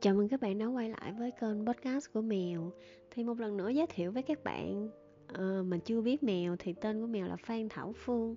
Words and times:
Chào 0.00 0.14
mừng 0.14 0.28
các 0.28 0.40
bạn 0.40 0.58
đã 0.58 0.66
quay 0.66 0.90
lại 0.90 1.12
với 1.18 1.30
kênh 1.30 1.66
podcast 1.66 2.12
của 2.12 2.20
Mèo. 2.20 2.72
Thì 3.10 3.24
một 3.24 3.40
lần 3.40 3.56
nữa 3.56 3.68
giới 3.68 3.86
thiệu 3.86 4.12
với 4.12 4.22
các 4.22 4.44
bạn 4.44 4.88
à, 5.26 5.62
Mà 5.64 5.78
chưa 5.84 6.00
biết 6.00 6.22
mèo 6.22 6.56
thì 6.58 6.72
tên 6.72 7.00
của 7.00 7.06
mèo 7.06 7.26
là 7.26 7.36
Phan 7.36 7.68
Thảo 7.68 7.94
Phương. 7.96 8.36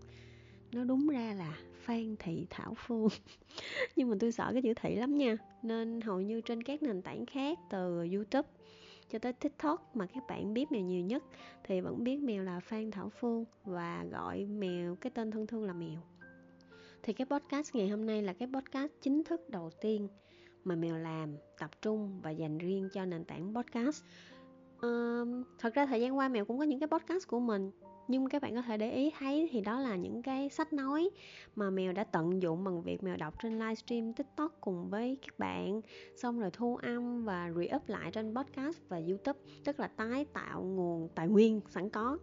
Nó 0.72 0.84
đúng 0.84 1.08
ra 1.08 1.34
là 1.34 1.58
Phan 1.74 2.16
Thị 2.20 2.48
Thảo 2.50 2.74
Phương. 2.78 3.08
Nhưng 3.96 4.10
mà 4.10 4.16
tôi 4.20 4.32
sợ 4.32 4.50
cái 4.54 4.62
chữ 4.62 4.74
thị 4.76 4.96
lắm 4.96 5.18
nha. 5.18 5.38
Nên 5.64 6.02
hầu 6.02 6.22
như 6.22 6.42
trên 6.42 6.64
các 6.64 6.84
nền 6.84 7.02
tảng 7.02 7.26
khác 7.26 7.60
từ 7.70 8.08
Youtube 8.14 8.50
cho 9.10 9.20
tới 9.20 9.34
TikTok 9.34 9.96
mà 9.96 10.06
các 10.06 10.24
bạn 10.28 10.54
biết 10.54 10.72
mèo 10.72 10.82
nhiều 10.82 11.02
nhất 11.02 11.24
Thì 11.64 11.82
vẫn 11.82 12.04
biết 12.04 12.18
mèo 12.18 12.44
là 12.44 12.60
Phan 12.60 12.92
Thảo 12.92 13.10
Phương 13.10 13.46
Và 13.66 14.06
gọi 14.12 14.46
mèo 14.46 14.96
cái 14.96 15.12
tên 15.12 15.32
thân 15.32 15.48
thương 15.48 15.64
là 15.64 15.74
mèo. 15.74 16.00
Thì 17.04 17.14
cái 17.14 17.26
podcast 17.26 17.76
ngày 17.76 17.90
hôm 17.90 18.06
nay 18.06 18.22
là 18.22 18.34
cái 18.34 18.48
podcast 18.54 18.92
chính 19.02 19.24
thức 19.24 19.50
đầu 19.50 19.70
tiên 19.82 20.08
mà 20.64 20.76
mèo 20.76 20.98
làm 20.98 21.36
tập 21.60 21.70
trung 21.82 22.22
và 22.22 22.30
dành 22.30 22.58
riêng 22.58 22.90
cho 22.94 23.06
nền 23.06 23.26
tảng 23.26 23.56
podcast. 23.56 24.04
Um, 24.82 25.44
thật 25.60 25.74
ra 25.74 25.86
thời 25.86 26.02
gian 26.02 26.18
qua 26.18 26.30
mèo 26.30 26.46
cũng 26.46 26.58
có 26.58 26.64
những 26.64 26.80
cái 26.80 26.88
podcast 26.88 27.28
của 27.28 27.40
mình 27.40 27.72
nhưng 28.12 28.30
các 28.30 28.42
bạn 28.42 28.56
có 28.56 28.62
thể 28.62 28.78
để 28.78 28.92
ý 28.92 29.12
thấy 29.20 29.50
thì 29.52 29.62
đó 29.62 29.80
là 29.80 29.96
những 29.96 30.22
cái 30.22 30.50
sách 30.50 30.74
nói 30.74 31.10
mà 31.56 31.70
mèo 31.70 31.94
đã 31.94 32.04
tận 32.04 32.42
dụng 32.42 32.64
bằng 32.64 32.82
việc 32.82 33.04
mèo 33.04 33.18
đọc 33.18 33.34
trên 33.44 33.60
livestream 33.60 34.14
tiktok 34.14 34.58
cùng 34.62 34.90
với 34.90 35.18
các 35.22 35.40
bạn 35.40 35.82
xong 36.16 36.40
rồi 36.40 36.50
thu 36.54 36.76
âm 36.76 37.26
và 37.26 37.50
re-up 37.50 37.80
lại 37.88 38.12
trên 38.12 38.36
podcast 38.36 38.78
và 38.90 38.98
youtube 38.98 39.40
tức 39.64 39.80
là 39.80 39.88
tái 39.88 40.26
tạo 40.34 40.62
nguồn 40.64 41.10
tài 41.16 41.28
nguyên 41.28 41.62
sẵn 41.70 41.90
có. 41.90 42.18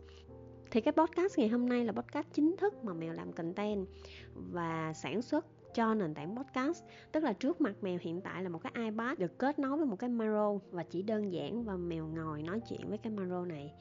Thì 0.70 0.80
cái 0.80 0.92
podcast 0.92 1.38
ngày 1.38 1.48
hôm 1.48 1.68
nay 1.68 1.84
là 1.84 1.92
podcast 1.92 2.26
chính 2.32 2.56
thức 2.58 2.84
mà 2.84 2.92
mèo 2.92 3.12
làm 3.12 3.32
content 3.32 3.86
và 4.34 4.92
sản 4.92 5.22
xuất 5.22 5.46
cho 5.74 5.94
nền 5.94 6.14
tảng 6.14 6.36
podcast. 6.36 6.84
Tức 7.12 7.24
là 7.24 7.32
trước 7.32 7.60
mặt 7.60 7.74
mèo 7.80 7.98
hiện 8.00 8.20
tại 8.20 8.42
là 8.42 8.48
một 8.48 8.58
cái 8.58 8.72
ipad 8.84 9.18
được 9.18 9.38
kết 9.38 9.58
nối 9.58 9.76
với 9.76 9.86
một 9.86 9.96
cái 9.96 10.10
micro 10.10 10.58
và 10.70 10.82
chỉ 10.82 11.02
đơn 11.02 11.32
giản 11.32 11.64
và 11.64 11.76
mèo 11.76 12.06
ngồi 12.06 12.42
nói 12.42 12.60
chuyện 12.68 12.88
với 12.88 12.98
cái 12.98 13.12
micro 13.12 13.44
này 13.44 13.72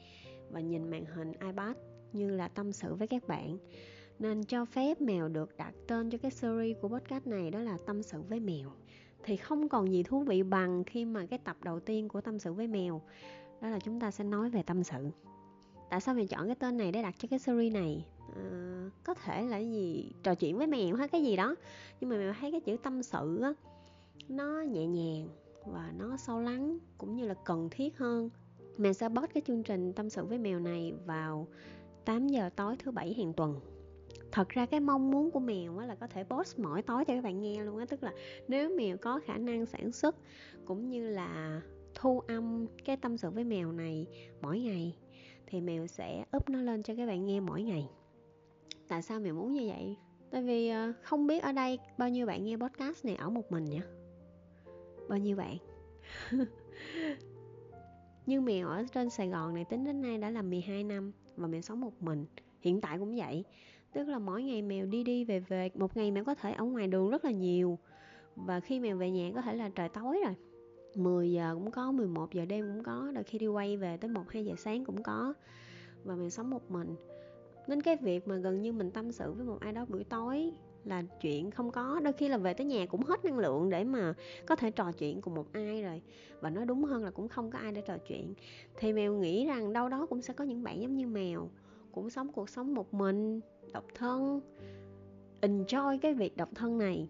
và 0.50 0.60
nhìn 0.60 0.90
màn 0.90 1.04
hình 1.04 1.32
ipad 1.32 1.76
như 2.12 2.30
là 2.30 2.48
tâm 2.48 2.72
sự 2.72 2.94
với 2.94 3.08
các 3.08 3.28
bạn. 3.28 3.58
Nên 4.18 4.44
cho 4.44 4.64
phép 4.64 5.00
mèo 5.00 5.28
được 5.28 5.56
đặt 5.56 5.74
tên 5.86 6.10
cho 6.10 6.18
cái 6.18 6.30
series 6.30 6.76
của 6.80 6.88
podcast 6.88 7.26
này 7.26 7.50
đó 7.50 7.60
là 7.60 7.78
tâm 7.86 8.02
sự 8.02 8.22
với 8.28 8.40
mèo. 8.40 8.72
Thì 9.24 9.36
không 9.36 9.68
còn 9.68 9.92
gì 9.92 10.02
thú 10.02 10.20
vị 10.20 10.42
bằng 10.42 10.84
khi 10.84 11.04
mà 11.04 11.26
cái 11.26 11.38
tập 11.38 11.56
đầu 11.62 11.80
tiên 11.80 12.08
của 12.08 12.20
tâm 12.20 12.38
sự 12.38 12.52
với 12.52 12.66
mèo. 12.66 13.02
Đó 13.60 13.68
là 13.68 13.78
chúng 13.78 14.00
ta 14.00 14.10
sẽ 14.10 14.24
nói 14.24 14.50
về 14.50 14.62
tâm 14.62 14.84
sự 14.84 15.10
tại 15.90 16.00
sao 16.00 16.14
mình 16.14 16.28
chọn 16.28 16.46
cái 16.46 16.54
tên 16.54 16.76
này 16.76 16.92
để 16.92 17.02
đặt 17.02 17.14
cho 17.18 17.28
cái 17.30 17.38
series 17.38 17.74
này? 17.74 18.04
À, 18.36 18.90
có 19.04 19.14
thể 19.14 19.42
là 19.42 19.58
gì 19.58 20.12
trò 20.22 20.34
chuyện 20.34 20.58
với 20.58 20.66
mèo 20.66 20.96
hay 20.96 21.08
cái 21.08 21.24
gì 21.24 21.36
đó. 21.36 21.54
Nhưng 22.00 22.10
mà 22.10 22.16
mèo 22.16 22.32
thấy 22.40 22.50
cái 22.50 22.60
chữ 22.60 22.76
tâm 22.82 23.02
sự 23.02 23.40
á 23.42 23.52
nó 24.28 24.62
nhẹ 24.62 24.86
nhàng 24.86 25.28
và 25.66 25.92
nó 25.98 26.16
sâu 26.16 26.40
lắng 26.40 26.78
cũng 26.98 27.16
như 27.16 27.26
là 27.26 27.34
cần 27.44 27.68
thiết 27.70 27.98
hơn. 27.98 28.30
Mèo 28.76 28.92
sẽ 28.92 29.08
post 29.08 29.30
cái 29.34 29.42
chương 29.46 29.62
trình 29.62 29.92
tâm 29.92 30.10
sự 30.10 30.24
với 30.24 30.38
mèo 30.38 30.60
này 30.60 30.94
vào 31.06 31.46
8 32.04 32.28
giờ 32.28 32.50
tối 32.56 32.76
thứ 32.78 32.90
bảy 32.90 33.14
hàng 33.14 33.32
tuần. 33.32 33.60
Thật 34.32 34.48
ra 34.48 34.66
cái 34.66 34.80
mong 34.80 35.10
muốn 35.10 35.30
của 35.30 35.40
mèo 35.40 35.80
là 35.80 35.94
có 35.94 36.06
thể 36.06 36.24
post 36.24 36.58
mỗi 36.58 36.82
tối 36.82 37.04
cho 37.04 37.14
các 37.14 37.24
bạn 37.24 37.40
nghe 37.40 37.64
luôn 37.64 37.76
á. 37.76 37.84
Tức 37.88 38.02
là 38.02 38.12
nếu 38.48 38.76
mèo 38.76 38.96
có 38.96 39.20
khả 39.24 39.38
năng 39.38 39.66
sản 39.66 39.92
xuất 39.92 40.16
cũng 40.64 40.88
như 40.88 41.10
là 41.10 41.60
thu 41.94 42.20
âm 42.20 42.66
cái 42.84 42.96
tâm 42.96 43.16
sự 43.16 43.30
với 43.30 43.44
mèo 43.44 43.72
này 43.72 44.06
mỗi 44.40 44.60
ngày 44.60 44.96
thì 45.50 45.60
mèo 45.60 45.86
sẽ 45.86 46.24
up 46.36 46.48
nó 46.48 46.60
lên 46.60 46.82
cho 46.82 46.94
các 46.94 47.06
bạn 47.06 47.26
nghe 47.26 47.40
mỗi 47.40 47.62
ngày. 47.62 47.88
Tại 48.88 49.02
sao 49.02 49.20
mèo 49.20 49.34
muốn 49.34 49.52
như 49.52 49.68
vậy? 49.68 49.96
Tại 50.30 50.42
vì 50.42 50.68
ờ, 50.68 50.92
không 51.02 51.26
biết 51.26 51.42
ở 51.42 51.52
đây 51.52 51.78
bao 51.98 52.08
nhiêu 52.08 52.26
bạn 52.26 52.44
nghe 52.44 52.56
podcast 52.56 53.04
này 53.04 53.16
ở 53.16 53.30
một 53.30 53.52
mình 53.52 53.64
nhỉ? 53.64 53.80
Bao 55.08 55.18
nhiêu 55.18 55.36
bạn? 55.36 55.56
Nhưng 58.26 58.44
mèo 58.44 58.68
ở 58.68 58.84
trên 58.92 59.10
Sài 59.10 59.28
Gòn 59.28 59.54
này 59.54 59.64
tính 59.64 59.84
đến 59.84 60.02
nay 60.02 60.18
đã 60.18 60.30
là 60.30 60.42
12 60.42 60.84
năm 60.84 61.12
và 61.36 61.46
mèo 61.46 61.60
sống 61.60 61.80
một 61.80 62.02
mình. 62.02 62.26
Hiện 62.60 62.80
tại 62.80 62.98
cũng 62.98 63.16
vậy. 63.16 63.44
Tức 63.92 64.08
là 64.08 64.18
mỗi 64.18 64.42
ngày 64.42 64.62
mèo 64.62 64.86
đi 64.86 65.04
đi 65.04 65.24
về 65.24 65.40
về, 65.40 65.70
một 65.74 65.96
ngày 65.96 66.10
mèo 66.10 66.24
có 66.24 66.34
thể 66.34 66.52
ở 66.52 66.64
ngoài 66.64 66.86
đường 66.86 67.10
rất 67.10 67.24
là 67.24 67.30
nhiều. 67.30 67.78
Và 68.36 68.60
khi 68.60 68.80
mèo 68.80 68.96
về 68.96 69.10
nhà 69.10 69.30
có 69.34 69.42
thể 69.42 69.54
là 69.54 69.70
trời 69.74 69.88
tối 69.88 70.20
rồi. 70.24 70.34
10 70.94 71.32
giờ 71.32 71.54
cũng 71.54 71.70
có 71.70 71.92
11 71.92 72.32
giờ 72.32 72.44
đêm 72.44 72.66
cũng 72.74 72.82
có, 72.82 73.10
đôi 73.14 73.24
khi 73.24 73.38
đi 73.38 73.46
quay 73.46 73.76
về 73.76 73.96
tới 73.96 74.10
1 74.10 74.24
2 74.28 74.44
giờ 74.44 74.54
sáng 74.58 74.84
cũng 74.84 75.02
có. 75.02 75.34
Và 76.04 76.14
mình 76.14 76.30
sống 76.30 76.50
một 76.50 76.70
mình. 76.70 76.96
Nên 77.66 77.82
cái 77.82 77.96
việc 77.96 78.28
mà 78.28 78.36
gần 78.36 78.62
như 78.62 78.72
mình 78.72 78.90
tâm 78.90 79.12
sự 79.12 79.32
với 79.32 79.46
một 79.46 79.60
ai 79.60 79.72
đó 79.72 79.84
buổi 79.88 80.04
tối 80.04 80.52
là 80.84 81.02
chuyện 81.20 81.50
không 81.50 81.70
có. 81.70 82.00
Đôi 82.04 82.12
khi 82.12 82.28
là 82.28 82.36
về 82.36 82.54
tới 82.54 82.66
nhà 82.66 82.86
cũng 82.86 83.02
hết 83.02 83.24
năng 83.24 83.38
lượng 83.38 83.70
để 83.70 83.84
mà 83.84 84.14
có 84.46 84.56
thể 84.56 84.70
trò 84.70 84.92
chuyện 84.92 85.20
cùng 85.20 85.34
một 85.34 85.52
ai 85.52 85.82
rồi. 85.82 86.02
Và 86.40 86.50
nói 86.50 86.66
đúng 86.66 86.84
hơn 86.84 87.04
là 87.04 87.10
cũng 87.10 87.28
không 87.28 87.50
có 87.50 87.58
ai 87.58 87.72
để 87.72 87.80
trò 87.80 87.98
chuyện. 88.08 88.34
Thì 88.76 88.92
mèo 88.92 89.14
nghĩ 89.14 89.46
rằng 89.46 89.72
đâu 89.72 89.88
đó 89.88 90.06
cũng 90.06 90.22
sẽ 90.22 90.34
có 90.34 90.44
những 90.44 90.62
bạn 90.62 90.82
giống 90.82 90.96
như 90.96 91.06
mèo, 91.06 91.50
cũng 91.92 92.10
sống 92.10 92.32
cuộc 92.32 92.48
sống 92.48 92.74
một 92.74 92.94
mình, 92.94 93.40
độc 93.72 93.84
thân. 93.94 94.40
Enjoy 95.40 95.98
cái 95.98 96.14
việc 96.14 96.36
độc 96.36 96.48
thân 96.54 96.78
này 96.78 97.08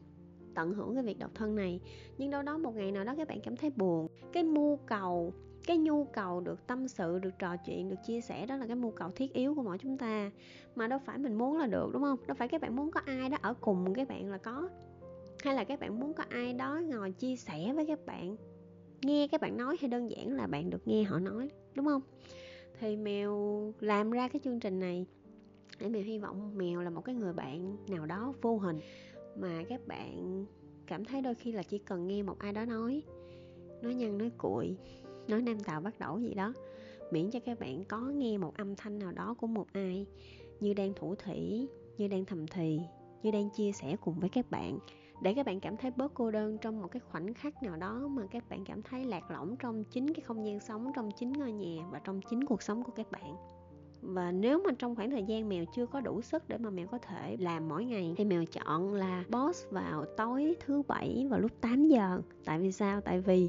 tận 0.58 0.74
hưởng 0.74 0.94
cái 0.94 1.02
việc 1.02 1.18
độc 1.18 1.30
thân 1.34 1.54
này. 1.54 1.80
Nhưng 2.18 2.30
đâu 2.30 2.42
đó 2.42 2.58
một 2.58 2.74
ngày 2.76 2.92
nào 2.92 3.04
đó 3.04 3.14
các 3.16 3.28
bạn 3.28 3.40
cảm 3.40 3.56
thấy 3.56 3.70
buồn. 3.70 4.08
Cái 4.32 4.42
mưu 4.42 4.76
cầu, 4.76 5.32
cái 5.66 5.78
nhu 5.78 6.04
cầu 6.04 6.40
được 6.40 6.66
tâm 6.66 6.88
sự, 6.88 7.18
được 7.18 7.38
trò 7.38 7.56
chuyện, 7.56 7.88
được 7.88 7.96
chia 8.06 8.20
sẻ 8.20 8.46
đó 8.46 8.56
là 8.56 8.66
cái 8.66 8.76
nhu 8.76 8.90
cầu 8.90 9.10
thiết 9.10 9.32
yếu 9.32 9.54
của 9.54 9.62
mỗi 9.62 9.78
chúng 9.78 9.98
ta. 9.98 10.30
Mà 10.74 10.86
đâu 10.86 10.98
phải 11.04 11.18
mình 11.18 11.34
muốn 11.34 11.58
là 11.58 11.66
được, 11.66 11.90
đúng 11.92 12.02
không? 12.02 12.18
Đâu 12.26 12.34
phải 12.34 12.48
các 12.48 12.60
bạn 12.60 12.76
muốn 12.76 12.90
có 12.90 13.00
ai 13.06 13.28
đó 13.28 13.36
ở 13.42 13.54
cùng 13.60 13.94
các 13.94 14.08
bạn 14.08 14.30
là 14.30 14.38
có. 14.38 14.68
Hay 15.42 15.54
là 15.54 15.64
các 15.64 15.80
bạn 15.80 16.00
muốn 16.00 16.14
có 16.14 16.24
ai 16.28 16.52
đó 16.52 16.80
ngồi 16.84 17.12
chia 17.12 17.36
sẻ 17.36 17.72
với 17.74 17.86
các 17.86 18.06
bạn, 18.06 18.36
nghe 19.02 19.28
các 19.28 19.40
bạn 19.40 19.56
nói 19.56 19.76
hay 19.80 19.88
đơn 19.88 20.10
giản 20.10 20.32
là 20.32 20.46
bạn 20.46 20.70
được 20.70 20.88
nghe 20.88 21.02
họ 21.02 21.18
nói, 21.18 21.50
đúng 21.74 21.86
không? 21.86 22.02
Thì 22.80 22.96
mèo 22.96 23.72
làm 23.80 24.10
ra 24.10 24.28
cái 24.28 24.40
chương 24.44 24.60
trình 24.60 24.78
này. 24.78 25.06
Để 25.80 25.88
mèo 25.88 26.02
hy 26.02 26.18
vọng 26.18 26.52
mèo 26.56 26.80
là 26.80 26.90
một 26.90 27.04
cái 27.04 27.14
người 27.14 27.32
bạn 27.32 27.76
nào 27.88 28.06
đó 28.06 28.32
vô 28.42 28.58
hình 28.58 28.78
mà 29.40 29.62
các 29.68 29.86
bạn 29.86 30.44
cảm 30.86 31.04
thấy 31.04 31.22
đôi 31.22 31.34
khi 31.34 31.52
là 31.52 31.62
chỉ 31.62 31.78
cần 31.78 32.06
nghe 32.06 32.22
một 32.22 32.38
ai 32.38 32.52
đó 32.52 32.64
nói 32.64 33.02
nói 33.82 33.94
nhăn, 33.94 34.18
nói 34.18 34.30
cuội 34.38 34.76
nói 35.28 35.42
nam 35.42 35.60
tàu 35.60 35.80
bắt 35.80 35.98
đầu 35.98 36.18
gì 36.18 36.34
đó, 36.34 36.52
miễn 37.10 37.30
cho 37.30 37.40
các 37.40 37.58
bạn 37.58 37.84
có 37.84 37.98
nghe 38.00 38.38
một 38.38 38.56
âm 38.56 38.76
thanh 38.76 38.98
nào 38.98 39.12
đó 39.12 39.34
của 39.38 39.46
một 39.46 39.66
ai 39.72 40.06
như 40.60 40.74
đang 40.74 40.92
thủ 40.94 41.14
thủy 41.14 41.68
như 41.98 42.08
đang 42.08 42.24
thầm 42.24 42.46
thì, 42.46 42.80
như 43.22 43.30
đang 43.30 43.50
chia 43.50 43.72
sẻ 43.72 43.96
cùng 44.00 44.20
với 44.20 44.28
các 44.28 44.50
bạn. 44.50 44.78
Để 45.22 45.34
các 45.34 45.46
bạn 45.46 45.60
cảm 45.60 45.76
thấy 45.76 45.90
bớt 45.90 46.14
cô 46.14 46.30
đơn 46.30 46.58
trong 46.58 46.82
một 46.82 46.88
cái 46.90 47.00
khoảnh 47.00 47.34
khắc 47.34 47.62
nào 47.62 47.76
đó 47.76 48.08
mà 48.10 48.26
các 48.30 48.48
bạn 48.48 48.64
cảm 48.64 48.82
thấy 48.82 49.04
lạc 49.04 49.30
lõng 49.30 49.56
trong 49.56 49.84
chính 49.84 50.14
cái 50.14 50.20
không 50.20 50.46
gian 50.46 50.60
sống, 50.60 50.92
trong 50.96 51.10
chính 51.10 51.32
ngôi 51.32 51.52
nhà 51.52 51.88
và 51.90 51.98
trong 51.98 52.20
chính 52.30 52.44
cuộc 52.44 52.62
sống 52.62 52.84
của 52.84 52.92
các 52.96 53.10
bạn 53.10 53.57
và 54.02 54.32
nếu 54.32 54.62
mà 54.66 54.70
trong 54.78 54.96
khoảng 54.96 55.10
thời 55.10 55.22
gian 55.22 55.48
mèo 55.48 55.64
chưa 55.64 55.86
có 55.86 56.00
đủ 56.00 56.22
sức 56.22 56.48
để 56.48 56.58
mà 56.58 56.70
mèo 56.70 56.86
có 56.86 56.98
thể 56.98 57.36
làm 57.40 57.68
mỗi 57.68 57.84
ngày, 57.84 58.14
thì 58.16 58.24
mèo 58.24 58.44
chọn 58.44 58.94
là 58.94 59.24
boss 59.28 59.70
vào 59.70 60.04
tối 60.16 60.56
thứ 60.66 60.82
bảy 60.88 61.26
vào 61.30 61.40
lúc 61.40 61.52
8 61.60 61.88
giờ. 61.88 62.20
Tại 62.44 62.58
vì 62.58 62.72
sao? 62.72 63.00
Tại 63.00 63.20
vì 63.20 63.48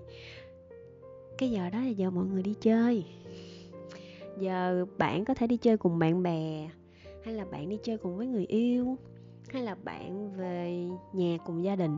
cái 1.38 1.51
giờ 1.51 1.69
đó 1.69 1.79
là 1.79 1.89
giờ 1.89 2.11
mọi 2.11 2.25
người 2.25 2.43
đi 2.43 2.53
chơi. 2.61 3.05
Giờ 4.39 4.85
bạn 4.97 5.25
có 5.25 5.33
thể 5.33 5.47
đi 5.47 5.57
chơi 5.57 5.77
cùng 5.77 5.99
bạn 5.99 6.23
bè, 6.23 6.69
hay 7.23 7.33
là 7.33 7.45
bạn 7.45 7.69
đi 7.69 7.77
chơi 7.83 7.97
cùng 7.97 8.17
với 8.17 8.27
người 8.27 8.45
yêu, 8.45 8.97
hay 9.49 9.63
là 9.63 9.75
bạn 9.83 10.31
về 10.38 10.88
nhà 11.13 11.38
cùng 11.45 11.63
gia 11.63 11.75
đình. 11.75 11.97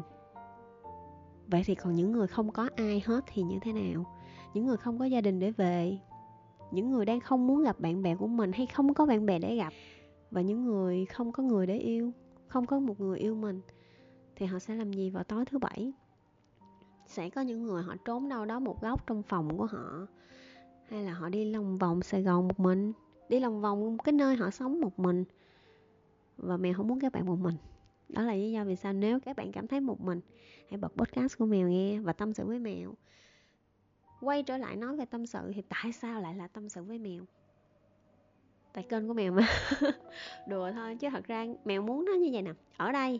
Vậy 1.47 1.61
thì 1.65 1.75
còn 1.75 1.95
những 1.95 2.11
người 2.11 2.27
không 2.27 2.51
có 2.51 2.69
ai 2.75 3.03
hết 3.05 3.23
thì 3.33 3.41
như 3.41 3.59
thế 3.61 3.73
nào? 3.73 4.05
Những 4.53 4.65
người 4.65 4.77
không 4.77 4.99
có 4.99 5.05
gia 5.05 5.21
đình 5.21 5.39
để 5.39 5.51
về 5.51 5.97
những 6.71 6.91
người 6.91 7.05
đang 7.05 7.19
không 7.19 7.47
muốn 7.47 7.63
gặp 7.63 7.79
bạn 7.79 8.01
bè 8.01 8.15
của 8.15 8.27
mình 8.27 8.51
hay 8.51 8.65
không 8.65 8.93
có 8.93 9.05
bạn 9.05 9.25
bè 9.25 9.39
để 9.39 9.55
gặp. 9.55 9.73
Và 10.31 10.41
những 10.41 10.65
người 10.65 11.05
không 11.05 11.31
có 11.31 11.43
người 11.43 11.67
để 11.67 11.77
yêu, 11.77 12.11
không 12.47 12.65
có 12.65 12.79
một 12.79 12.99
người 12.99 13.19
yêu 13.19 13.35
mình, 13.35 13.61
thì 14.35 14.45
họ 14.45 14.59
sẽ 14.59 14.75
làm 14.75 14.93
gì 14.93 15.09
vào 15.09 15.23
tối 15.23 15.45
thứ 15.45 15.57
bảy? 15.57 15.93
Sẽ 17.07 17.29
có 17.29 17.41
những 17.41 17.63
người 17.63 17.83
họ 17.83 17.95
trốn 18.05 18.29
đâu 18.29 18.45
đó 18.45 18.59
một 18.59 18.81
góc 18.81 19.07
trong 19.07 19.23
phòng 19.23 19.57
của 19.57 19.65
họ, 19.65 20.07
hay 20.89 21.03
là 21.03 21.13
họ 21.13 21.29
đi 21.29 21.45
lòng 21.45 21.77
vòng 21.77 22.01
sài 22.01 22.23
gòn 22.23 22.47
một 22.47 22.59
mình, 22.59 22.93
đi 23.29 23.39
lòng 23.39 23.61
vòng 23.61 23.97
cái 23.97 24.13
nơi 24.13 24.35
họ 24.35 24.49
sống 24.49 24.81
một 24.81 24.99
mình. 24.99 25.25
Và 26.37 26.57
mèo 26.57 26.73
không 26.73 26.87
muốn 26.87 26.99
các 26.99 27.11
bạn 27.11 27.25
một 27.25 27.39
mình. 27.39 27.55
Đó 28.09 28.21
là 28.21 28.33
lý 28.33 28.51
do 28.51 28.63
vì 28.63 28.75
sao 28.75 28.93
nếu 28.93 29.19
các 29.19 29.35
bạn 29.35 29.51
cảm 29.51 29.67
thấy 29.67 29.79
một 29.79 30.01
mình, 30.01 30.21
hãy 30.69 30.77
bật 30.77 30.93
podcast 30.95 31.37
của 31.37 31.45
mèo 31.45 31.67
nghe 31.67 31.99
và 31.99 32.13
tâm 32.13 32.33
sự 32.33 32.45
với 32.45 32.59
mèo 32.59 32.93
quay 34.21 34.43
trở 34.43 34.57
lại 34.57 34.75
nói 34.75 34.95
về 34.95 35.05
tâm 35.05 35.25
sự 35.25 35.51
thì 35.55 35.61
tại 35.69 35.91
sao 35.91 36.21
lại 36.21 36.35
là 36.35 36.47
tâm 36.47 36.69
sự 36.69 36.83
với 36.83 36.99
mèo? 36.99 37.23
Tại 38.73 38.83
kênh 38.89 39.07
của 39.07 39.13
mèo 39.13 39.31
mà. 39.31 39.47
Đùa 40.47 40.71
thôi, 40.71 40.95
chứ 40.95 41.09
thật 41.09 41.25
ra 41.27 41.45
mèo 41.65 41.81
muốn 41.81 42.05
nó 42.05 42.13
như 42.13 42.29
vậy 42.33 42.41
nè. 42.41 42.51
Ở 42.77 42.91
đây, 42.91 43.19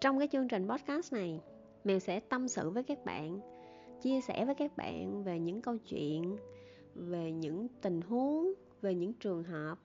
trong 0.00 0.18
cái 0.18 0.28
chương 0.28 0.48
trình 0.48 0.68
podcast 0.68 1.12
này, 1.12 1.40
mèo 1.84 1.98
sẽ 1.98 2.20
tâm 2.20 2.48
sự 2.48 2.70
với 2.70 2.82
các 2.82 3.04
bạn, 3.04 3.40
chia 4.02 4.20
sẻ 4.20 4.44
với 4.44 4.54
các 4.54 4.76
bạn 4.76 5.24
về 5.24 5.38
những 5.38 5.62
câu 5.62 5.76
chuyện, 5.78 6.36
về 6.94 7.32
những 7.32 7.68
tình 7.80 8.00
huống, 8.00 8.52
về 8.82 8.94
những 8.94 9.12
trường 9.12 9.44
hợp 9.44 9.78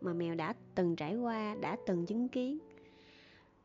mà 0.00 0.12
mèo 0.12 0.34
đã 0.34 0.54
từng 0.74 0.96
trải 0.96 1.16
qua, 1.16 1.56
đã 1.60 1.76
từng 1.86 2.06
chứng 2.06 2.28
kiến 2.28 2.58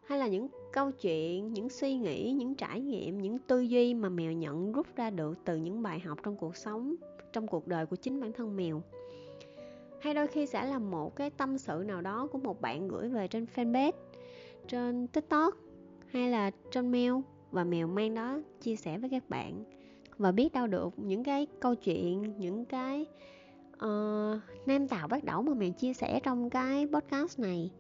hay 0.06 0.20
là 0.20 0.28
những 0.28 0.48
câu 0.74 0.92
chuyện 0.92 1.54
những 1.54 1.70
suy 1.70 1.98
nghĩ 1.98 2.32
những 2.32 2.56
trải 2.56 2.82
nghiệm 2.82 3.22
những 3.22 3.38
tư 3.38 3.60
duy 3.60 3.94
mà 3.94 4.10
mèo 4.10 4.32
nhận 4.32 4.72
rút 4.72 4.88
ra 4.96 5.10
được 5.10 5.38
từ 5.46 5.56
những 5.56 5.84
bài 5.84 6.00
học 6.00 6.20
trong 6.24 6.38
cuộc 6.38 6.56
sống 6.56 6.96
trong 7.34 7.48
cuộc 7.48 7.68
đời 7.68 7.86
của 7.86 7.96
chính 7.96 8.22
bản 8.22 8.32
thân 8.34 8.56
mèo? 8.56 8.82
Hay 10.02 10.14
đôi 10.14 10.28
khi 10.28 10.46
sẽ 10.46 10.66
là 10.66 10.80
một 10.80 11.16
cái 11.16 11.30
tâm 11.30 11.58
sự 11.58 11.84
nào 11.88 12.02
đó 12.02 12.28
của 12.32 12.38
một 12.38 12.62
bạn 12.62 12.88
gửi 12.88 13.10
về 13.10 13.28
trên 13.28 13.46
fanpage 13.56 13.92
trên 14.68 15.08
tiktok 15.08 15.56
hay 16.08 16.30
là 16.30 16.52
trên 16.72 16.92
mail 16.92 17.14
và 17.52 17.64
mèo 17.64 17.88
mang 17.88 18.16
đó 18.16 18.40
chia 18.62 18.76
sẻ 18.76 18.98
với 18.98 19.10
các 19.10 19.30
bạn 19.30 19.64
và 20.18 20.32
biết 20.32 20.54
đâu 20.54 20.68
được 20.68 21.00
những 21.00 21.24
cái 21.24 21.48
câu 21.60 21.76
chuyện 21.76 22.34
những 22.38 22.66
cái 22.66 23.06
uh, 23.76 24.42
nam 24.66 24.88
tạo 24.88 25.08
bắt 25.08 25.24
đầu 25.24 25.42
mà 25.42 25.54
mèo 25.54 25.72
chia 25.72 25.94
sẻ 25.94 26.20
trong 26.24 26.50
cái 26.50 26.88
podcast 26.94 27.40
này 27.40 27.72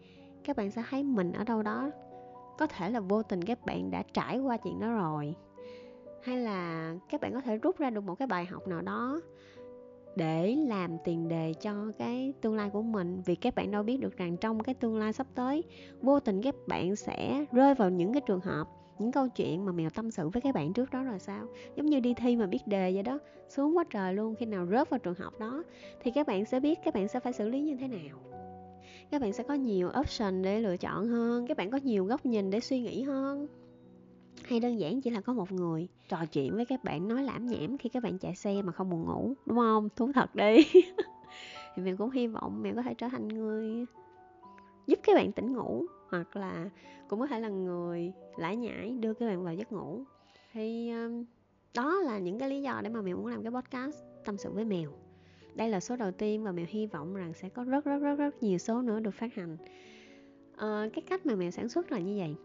các 0.44 0.57
bạn 0.57 0.72
sẽ 0.72 0.83
thấy 0.89 1.04
mình 1.04 1.31
ở 1.31 1.44
đâu 1.44 1.63
đó 1.63 1.92
có 2.57 2.67
thể 2.67 2.89
là 2.89 2.99
vô 2.99 3.23
tình 3.23 3.43
các 3.43 3.65
bạn 3.65 3.91
đã 3.91 4.03
trải 4.13 4.39
qua 4.39 4.57
chuyện 4.57 4.79
đó 4.79 4.91
rồi. 4.91 5.35
Hay 6.23 6.37
là 6.37 6.93
các 7.09 7.21
bạn 7.21 7.33
có 7.33 7.41
thể 7.41 7.57
rút 7.57 7.77
ra 7.77 7.89
được 7.89 8.01
một 8.01 8.15
cái 8.15 8.27
bài 8.27 8.45
học 8.45 8.67
nào 8.67 8.81
đó 8.81 9.21
để 10.15 10.55
làm 10.55 10.97
tiền 11.03 11.27
đề 11.27 11.53
cho 11.61 11.91
cái 11.97 12.33
tương 12.41 12.55
lai 12.55 12.69
của 12.69 12.81
mình, 12.81 13.21
vì 13.25 13.35
các 13.35 13.55
bạn 13.55 13.71
đâu 13.71 13.83
biết 13.83 13.97
được 13.97 14.17
rằng 14.17 14.37
trong 14.37 14.63
cái 14.63 14.75
tương 14.75 14.97
lai 14.97 15.13
sắp 15.13 15.27
tới, 15.35 15.63
vô 16.01 16.19
tình 16.19 16.41
các 16.41 16.55
bạn 16.67 16.95
sẽ 16.95 17.45
rơi 17.51 17.75
vào 17.75 17.89
những 17.89 18.13
cái 18.13 18.21
trường 18.25 18.39
hợp, 18.39 18.67
những 18.99 19.11
câu 19.11 19.27
chuyện 19.27 19.65
mà 19.65 19.71
mèo 19.71 19.89
tâm 19.89 20.11
sự 20.11 20.29
với 20.29 20.41
các 20.41 20.55
bạn 20.55 20.73
trước 20.73 20.91
đó 20.91 21.03
rồi 21.03 21.19
sao? 21.19 21.45
Giống 21.75 21.85
như 21.85 21.99
đi 21.99 22.13
thi 22.13 22.35
mà 22.35 22.45
biết 22.45 22.67
đề 22.67 22.91
vậy 22.93 23.03
đó 23.03 23.19
xuống 23.49 23.77
quá 23.77 23.83
trời 23.89 24.13
luôn. 24.13 24.35
Khi 24.35 24.45
nào 24.45 24.65
rớt 24.65 24.89
vào 24.89 24.99
trường 24.99 25.15
học 25.15 25.39
đó, 25.39 25.63
thì 26.01 26.11
các 26.11 26.27
bạn 26.27 26.45
sẽ 26.45 26.59
biết, 26.59 26.79
các 26.85 26.93
bạn 26.93 27.07
sẽ 27.07 27.19
phải 27.19 27.33
xử 27.33 27.49
lý 27.49 27.61
như 27.61 27.77
thế 27.79 27.87
nào 27.87 28.19
các 29.11 29.21
bạn 29.21 29.33
sẽ 29.33 29.43
có 29.43 29.53
nhiều 29.53 29.91
option 29.99 30.41
để 30.41 30.59
lựa 30.59 30.77
chọn 30.77 31.07
hơn. 31.07 31.47
Các 31.47 31.57
bạn 31.57 31.71
có 31.71 31.79
nhiều 31.83 32.05
góc 32.05 32.25
nhìn 32.25 32.49
để 32.49 32.59
suy 32.59 32.79
nghĩ 32.79 33.03
hơn. 33.03 33.47
Hay 34.43 34.59
đơn 34.59 34.79
giản 34.79 35.01
chỉ 35.01 35.09
là 35.09 35.21
có 35.21 35.33
một 35.33 35.51
người 35.51 35.87
trò 36.09 36.25
chuyện 36.31 36.55
với 36.55 36.65
các 36.65 36.83
bạn, 36.83 37.07
nói 37.07 37.23
lãm 37.23 37.45
nhảm 37.45 37.77
khi 37.77 37.89
các 37.89 38.03
bạn 38.03 38.17
chạy 38.17 38.35
xe 38.35 38.61
mà 38.61 38.71
không 38.71 38.89
buồn 38.89 39.05
ngủ, 39.05 39.33
đúng 39.45 39.57
không? 39.57 39.89
Thú 39.95 40.11
thật 40.15 40.35
đi. 40.35 40.57
Thì 41.75 41.83
mình 41.83 41.97
cũng 41.97 42.09
hy 42.09 42.27
vọng 42.27 42.61
mèo 42.61 42.75
có 42.75 42.81
thể 42.81 42.93
trở 42.93 43.09
thành 43.09 43.27
người 43.27 43.85
giúp 44.87 44.99
các 45.03 45.15
bạn 45.15 45.31
tỉnh 45.31 45.53
ngủ, 45.53 45.85
hoặc 46.09 46.35
là 46.35 46.69
cũng 47.07 47.19
có 47.19 47.27
thể 47.27 47.39
là 47.39 47.49
người 47.49 48.13
lải 48.37 48.55
nhải 48.55 48.89
đưa 48.99 49.13
các 49.13 49.25
bạn 49.25 49.43
vào 49.43 49.53
giấc 49.53 49.71
ngủ. 49.71 50.03
Thì 50.53 50.91
um, 50.91 51.25
đó 51.75 51.95
là 51.95 52.19
những 52.19 52.39
cái 52.39 52.49
lý 52.49 52.61
do 52.61 52.81
để 52.83 52.89
mà 52.89 53.01
mèo 53.01 53.17
muốn 53.17 53.27
làm 53.27 53.43
cái 53.43 53.51
podcast 53.51 53.97
tâm 54.25 54.37
sự 54.37 54.51
với 54.51 54.65
mèo 54.65 55.04
đây 55.55 55.69
là 55.69 55.79
số 55.79 55.95
đầu 55.95 56.11
tiên 56.11 56.43
và 56.43 56.51
mèo 56.51 56.65
hy 56.69 56.85
vọng 56.85 57.15
rằng 57.15 57.33
sẽ 57.33 57.49
có 57.49 57.63
rất 57.63 57.85
rất 57.85 57.97
rất 57.97 58.15
rất 58.15 58.43
nhiều 58.43 58.57
số 58.57 58.81
nữa 58.81 58.99
được 58.99 59.13
phát 59.13 59.33
hành. 59.33 59.57
À, 60.55 60.89
cái 60.93 61.03
cách 61.09 61.25
mà 61.25 61.35
mèo 61.35 61.51
sản 61.51 61.69
xuất 61.69 61.91
là 61.91 61.99
như 61.99 62.15
vậy. 62.17 62.35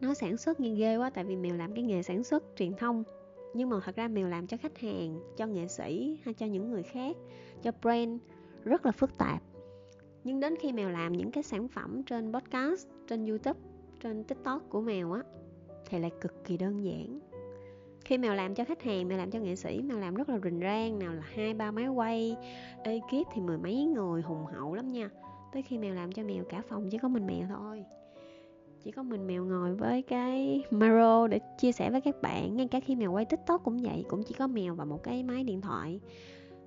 Nó 0.00 0.14
sản 0.14 0.36
xuất 0.36 0.60
nghe 0.60 0.74
ghê 0.74 0.96
quá 0.96 1.10
tại 1.10 1.24
vì 1.24 1.36
mèo 1.36 1.56
làm 1.56 1.74
cái 1.74 1.84
nghề 1.84 2.02
sản 2.02 2.24
xuất 2.24 2.44
truyền 2.56 2.76
thông. 2.76 3.04
Nhưng 3.54 3.68
mà 3.68 3.80
thật 3.84 3.96
ra 3.96 4.08
mèo 4.08 4.28
làm 4.28 4.46
cho 4.46 4.56
khách 4.56 4.78
hàng 4.78 5.20
cho 5.36 5.46
nghệ 5.46 5.68
sĩ 5.68 6.18
hay 6.24 6.34
cho 6.34 6.46
những 6.46 6.70
người 6.70 6.82
khác 6.82 7.16
cho 7.62 7.72
brand 7.82 8.20
rất 8.64 8.86
là 8.86 8.92
phức 8.92 9.18
tạp. 9.18 9.42
Nhưng 10.24 10.40
đến 10.40 10.54
khi 10.60 10.72
mèo 10.72 10.90
làm 10.90 11.12
những 11.12 11.30
cái 11.30 11.42
sản 11.42 11.68
phẩm 11.68 12.02
trên 12.02 12.32
podcast 12.32 12.88
trên 13.06 13.26
youtube 13.26 13.60
trên 14.00 14.24
tiktok 14.24 14.62
của 14.68 14.80
mèo 14.80 15.12
á 15.12 15.22
thì 15.86 15.98
lại 15.98 16.10
cực 16.20 16.44
kỳ 16.44 16.56
đơn 16.56 16.84
giản 16.84 17.27
khi 18.08 18.18
mèo 18.18 18.34
làm 18.34 18.54
cho 18.54 18.64
khách 18.64 18.82
hàng 18.82 19.08
mèo 19.08 19.18
làm 19.18 19.30
cho 19.30 19.38
nghệ 19.38 19.56
sĩ 19.56 19.82
mèo 19.82 19.98
làm 19.98 20.14
rất 20.14 20.28
là 20.28 20.38
rình 20.44 20.60
rang, 20.60 20.98
nào 20.98 21.14
là 21.14 21.22
hai, 21.34 21.54
ba 21.54 21.70
máy 21.70 21.88
quay, 21.88 22.36
ekip 22.84 23.26
thì 23.34 23.40
mười 23.40 23.58
mấy 23.58 23.84
người 23.84 24.22
hùng 24.22 24.44
hậu 24.46 24.74
lắm 24.74 24.92
nha. 24.92 25.10
Tới 25.52 25.62
khi 25.62 25.78
mèo 25.78 25.94
làm 25.94 26.12
cho 26.12 26.22
mèo 26.22 26.44
cả 26.48 26.62
phòng, 26.68 26.88
chỉ 26.90 26.98
có 26.98 27.08
mình 27.08 27.26
mèo 27.26 27.46
thôi. 27.48 27.84
Chỉ 28.84 28.90
có 28.90 29.02
mình 29.02 29.26
mèo 29.26 29.44
ngồi 29.44 29.74
với 29.74 30.02
cái 30.02 30.62
maro 30.70 31.26
để 31.26 31.40
chia 31.58 31.72
sẻ 31.72 31.90
với 31.90 32.00
các 32.00 32.22
bạn. 32.22 32.56
Ngay 32.56 32.68
cả 32.68 32.80
khi 32.80 32.96
mèo 32.96 33.12
quay 33.12 33.24
tiktok 33.24 33.64
cũng 33.64 33.78
vậy, 33.82 34.04
cũng 34.08 34.22
chỉ 34.22 34.34
có 34.34 34.46
mèo 34.46 34.74
và 34.74 34.84
một 34.84 35.02
cái 35.02 35.22
máy 35.22 35.44
điện 35.44 35.60
thoại 35.60 36.00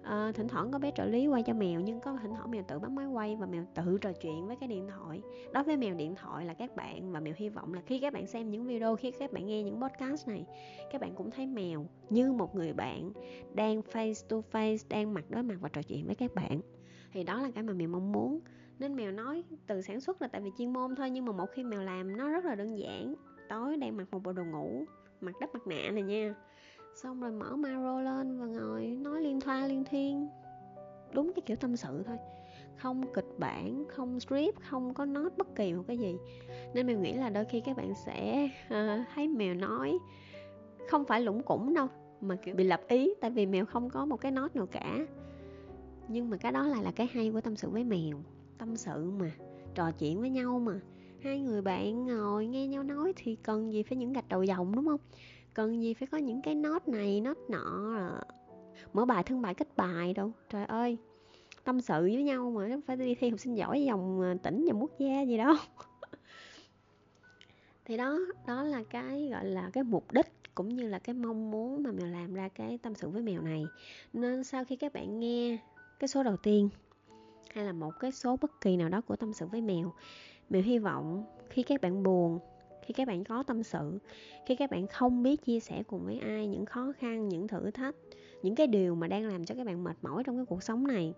à, 0.04 0.32
thỉnh 0.36 0.48
thoảng 0.48 0.72
có 0.72 0.80
bé 0.80 0.92
trợ 0.96 1.06
lý 1.06 1.28
quay 1.28 1.44
cho 1.44 1.54
mèo 1.54 1.82
nhưng 1.82 2.00
có 2.00 2.18
thỉnh 2.22 2.34
thoảng 2.36 2.52
mèo 2.52 2.64
tự 2.68 2.80
bấm 2.80 2.96
máy 2.96 3.06
quay 3.08 3.36
và 3.36 3.46
mèo 3.46 3.66
tự 3.74 3.98
trò 4.02 4.12
chuyện 4.22 4.48
với 4.48 4.56
cái 4.56 4.70
điện 4.70 4.88
thoại. 4.88 5.22
Đối 5.54 5.64
với 5.64 5.78
mèo 5.78 5.96
điện 5.96 6.16
thoại 6.16 6.46
là 6.46 6.54
các 6.54 6.76
bạn 6.76 7.12
và 7.12 7.20
mèo 7.20 7.34
hy 7.38 7.50
vọng 7.50 7.74
là 7.74 7.82
khi 7.86 8.00
các 8.00 8.14
bạn 8.14 8.28
xem 8.28 8.52
những 8.52 8.66
video 8.66 8.96
khi 8.96 9.12
các 9.12 9.34
bạn 9.34 9.46
nghe 9.46 9.64
những 9.64 9.82
podcast 9.82 10.28
này 10.28 10.46
các 10.92 11.02
bạn 11.02 11.16
cũng 11.16 11.32
thấy 11.32 11.48
mèo 11.48 11.86
như 12.10 12.32
một 12.32 12.56
người 12.56 12.74
bạn 12.74 13.12
đang 13.54 13.82
face 13.82 14.28
to 14.30 14.38
face 14.52 14.78
đang 14.90 15.14
mặt 15.14 15.26
đối 15.30 15.44
mặt 15.44 15.56
và 15.62 15.70
trò 15.70 15.82
chuyện 15.82 16.06
với 16.06 16.16
các 16.16 16.36
bạn. 16.36 16.62
Thì 17.14 17.24
đó 17.24 17.42
là 17.42 17.52
cái 17.56 17.64
mà 17.64 17.74
mèo 17.74 17.88
mong 17.88 18.12
muốn. 18.12 18.40
Nên 18.80 18.96
mèo 18.96 19.12
nói 19.12 19.44
từ 19.68 19.82
sản 19.82 20.02
xuất 20.02 20.22
là 20.22 20.28
tại 20.28 20.42
vì 20.42 20.52
chuyên 20.58 20.74
môn 20.74 20.96
thôi 20.96 21.10
nhưng 21.10 21.26
mà 21.26 21.32
một 21.32 21.50
khi 21.54 21.64
mèo 21.64 21.82
làm 21.82 22.18
nó 22.18 22.30
rất 22.30 22.46
là 22.46 22.56
đơn 22.56 22.80
giản. 22.80 23.16
Tối 23.50 23.78
đang 23.78 23.98
mặc 23.98 24.08
một 24.12 24.24
bộ 24.24 24.34
đồ 24.34 24.44
ngủ 24.44 24.86
mặc 25.22 25.36
đắp 25.40 25.54
mặt 25.54 25.68
nạ 25.68 25.92
này 25.92 26.04
nha 26.04 26.36
xong 26.96 27.22
rồi 27.22 27.32
mở 27.32 27.56
maro 27.56 28.02
lên 28.02 28.40
và 28.40 28.46
ngồi 28.46 28.88
nói 28.88 29.22
liên 29.22 29.40
thoa 29.40 29.68
liên 29.68 29.84
thiên. 29.84 30.28
Đúng 31.14 31.32
cái 31.36 31.42
kiểu 31.46 31.58
tâm 31.58 31.76
sự 31.76 32.04
thôi. 32.04 32.18
Không 32.78 33.14
kịch 33.14 33.28
bản 33.38 33.84
không 33.90 34.20
script 34.20 34.62
không 34.70 34.94
có 34.94 35.06
nốt 35.06 35.30
bất 35.38 35.56
kỳ 35.56 35.74
một 35.74 35.84
cái 35.88 35.98
gì. 35.98 36.18
Nên 36.74 36.88
mèo 36.88 37.00
nghĩ 37.00 37.14
là 37.14 37.30
đôi 37.30 37.46
khi 37.46 37.62
các 37.62 37.78
bạn 37.78 37.94
sẽ 38.06 38.50
uh, 38.68 39.08
thấy 39.16 39.28
mèo 39.28 39.54
nói. 39.54 39.98
Không 40.90 41.06
phải 41.06 41.22
lủng 41.22 41.44
củng 41.44 41.74
đâu 41.74 41.88
mà 42.22 42.36
kiểu 42.36 42.56
bị 42.56 42.64
lập 42.64 42.82
ý 42.88 43.14
tại 43.22 43.32
vì 43.32 43.46
mèo 43.46 43.66
không 43.66 43.90
có 43.90 44.06
một 44.06 44.18
cái 44.18 44.32
nốt 44.32 44.56
nào 44.56 44.66
cả. 44.66 44.98
Nhưng 46.08 46.30
mà 46.30 46.38
cái 46.38 46.52
đó 46.52 46.68
lại 46.68 46.84
là 46.84 46.92
cái 46.92 47.08
hay 47.14 47.32
của 47.32 47.42
tâm 47.42 47.56
sự 47.56 47.70
với 47.70 47.84
mèo. 47.84 48.18
Tâm 48.58 48.76
sự 48.76 49.12
mà 49.20 49.32
trò 49.76 49.92
chuyện 49.92 50.20
với 50.20 50.30
nhau 50.30 50.60
mà. 50.60 50.80
Hai 51.24 51.40
người 51.40 51.62
bạn 51.62 52.06
ngồi 52.06 52.48
nghe 52.48 52.68
nhau 52.68 52.84
nói 52.84 53.14
thì 53.16 53.36
cần 53.36 53.74
gì 53.74 53.84
phải 53.84 53.98
những 53.98 54.14
gạch 54.14 54.30
đầu 54.30 54.44
dòng 54.44 54.76
đúng 54.76 54.86
không? 54.86 55.00
Cần 55.54 55.82
gì 55.82 55.94
phải 55.94 56.08
có 56.08 56.18
những 56.18 56.42
cái 56.42 56.56
nốt 56.56 56.88
này, 56.88 57.22
nốt 57.22 57.38
nọ 57.50 57.64
mở 58.94 59.06
bài 59.06 59.24
thân 59.24 59.42
bài, 59.42 59.54
kết 59.54 59.68
bài 59.76 60.14
đâu 60.14 60.32
trời 60.50 60.66
ơi, 60.66 60.98
tâm 61.64 61.82
sự 61.82 62.02
với 62.02 62.24
nhau 62.24 62.52
mà 62.52 62.68
không 62.70 62.82
phải 62.82 62.98
đi 62.98 63.16
thi 63.16 63.30
học 63.30 63.40
sinh 63.40 63.58
giỏi 63.58 63.84
dòng 63.84 64.22
à, 64.22 64.36
tỉnh, 64.44 64.66
dòng 64.66 64.82
quốc 64.82 64.92
gia 65.00 65.22
gì 65.22 65.38
đâu 65.38 65.56
thì 67.86 67.98
đó 67.98 68.20
đó 68.48 68.64
là 68.64 68.84
cái, 68.90 69.30
gọi 69.32 69.46
là, 69.46 69.70
cái 69.74 69.84
mục 69.84 70.12
đích 70.12 70.28
cũng 70.56 70.70
như 70.70 70.88
là 70.88 71.00
cái 71.00 71.16
mong 71.16 71.52
muốn 71.52 71.84
mà 71.84 71.92
mèo 71.92 72.08
làm 72.08 72.34
ra 72.34 72.50
cái 72.50 72.78
tâm 72.78 72.96
sự 72.96 73.10
với 73.10 73.22
mèo 73.22 73.42
này. 73.42 73.66
Nên 74.14 74.44
sau 74.44 74.66
khi 74.66 74.76
các 74.76 74.94
bạn 74.94 75.20
nghe 75.20 75.58
cái 76.00 76.08
số 76.08 76.24
đầu 76.24 76.38
tiên, 76.38 76.70
hay 77.54 77.66
là 77.66 77.74
một 77.74 77.92
cái 78.00 78.12
số 78.12 78.38
bất 78.42 78.62
kỳ 78.62 78.78
nào 78.78 78.90
đó 78.90 79.02
của 79.02 79.16
tâm 79.16 79.34
sự 79.34 79.46
với 79.46 79.62
mèo 79.62 79.94
mèo 80.50 80.62
hy 80.62 80.80
vọng 80.80 81.26
khi 81.50 81.64
các 81.64 81.82
bạn 81.82 82.04
buồn 82.04 82.40
khi 82.92 82.96
các 82.96 83.08
bạn 83.08 83.24
có 83.24 83.44
tâm 83.44 83.64
sự, 83.64 84.00
khi 84.46 84.56
các 84.56 84.72
bạn 84.72 84.88
không 84.88 85.24
biết 85.24 85.46
chia 85.46 85.60
sẻ 85.60 85.84
cùng 85.88 86.06
với 86.06 86.20
ai 86.20 86.48
những 86.48 86.66
khó 86.66 86.94
khăn, 86.98 87.30
những 87.30 87.48
thử 87.48 87.72
thách, 87.72 87.96
những 88.44 88.56
cái 88.56 88.68
điều 88.68 88.96
mà 88.96 89.08
đang 89.08 89.28
làm 89.28 89.46
cho 89.46 89.56
các 89.56 89.66
bạn 89.66 89.84
mệt 89.84 89.98
mỏi 90.02 90.24
trong 90.24 90.36
cái 90.36 90.46
cuộc 90.46 90.64
sống 90.64 90.88
này, 90.88 91.14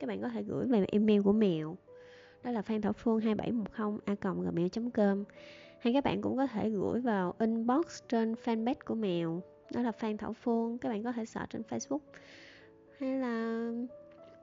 các 0.00 0.06
bạn 0.06 0.22
có 0.22 0.28
thể 0.28 0.42
gửi 0.42 0.66
về 0.66 0.84
email 0.92 1.22
của 1.22 1.32
mèo. 1.32 1.76
Đó 2.42 2.50
là 2.50 2.62
phan 2.62 2.80
thảo 2.80 2.92
phương 2.92 3.20
2710 3.20 3.98
a 4.04 4.14
gmail 4.50 4.68
com. 4.94 5.24
Hay 5.80 5.92
các 5.92 6.04
bạn 6.04 6.22
cũng 6.22 6.36
có 6.36 6.46
thể 6.46 6.70
gửi 6.70 7.00
vào 7.00 7.34
inbox 7.38 8.02
trên 8.08 8.34
fanpage 8.44 8.74
của 8.84 8.94
mèo. 8.94 9.42
Đó 9.74 9.82
là 9.82 9.92
phan 9.92 10.16
thảo 10.16 10.32
phương. 10.32 10.78
Các 10.78 10.88
bạn 10.88 11.04
có 11.04 11.12
thể 11.12 11.24
search 11.24 11.50
trên 11.50 11.62
facebook 11.70 12.00
hay 12.98 13.18
là 13.18 13.70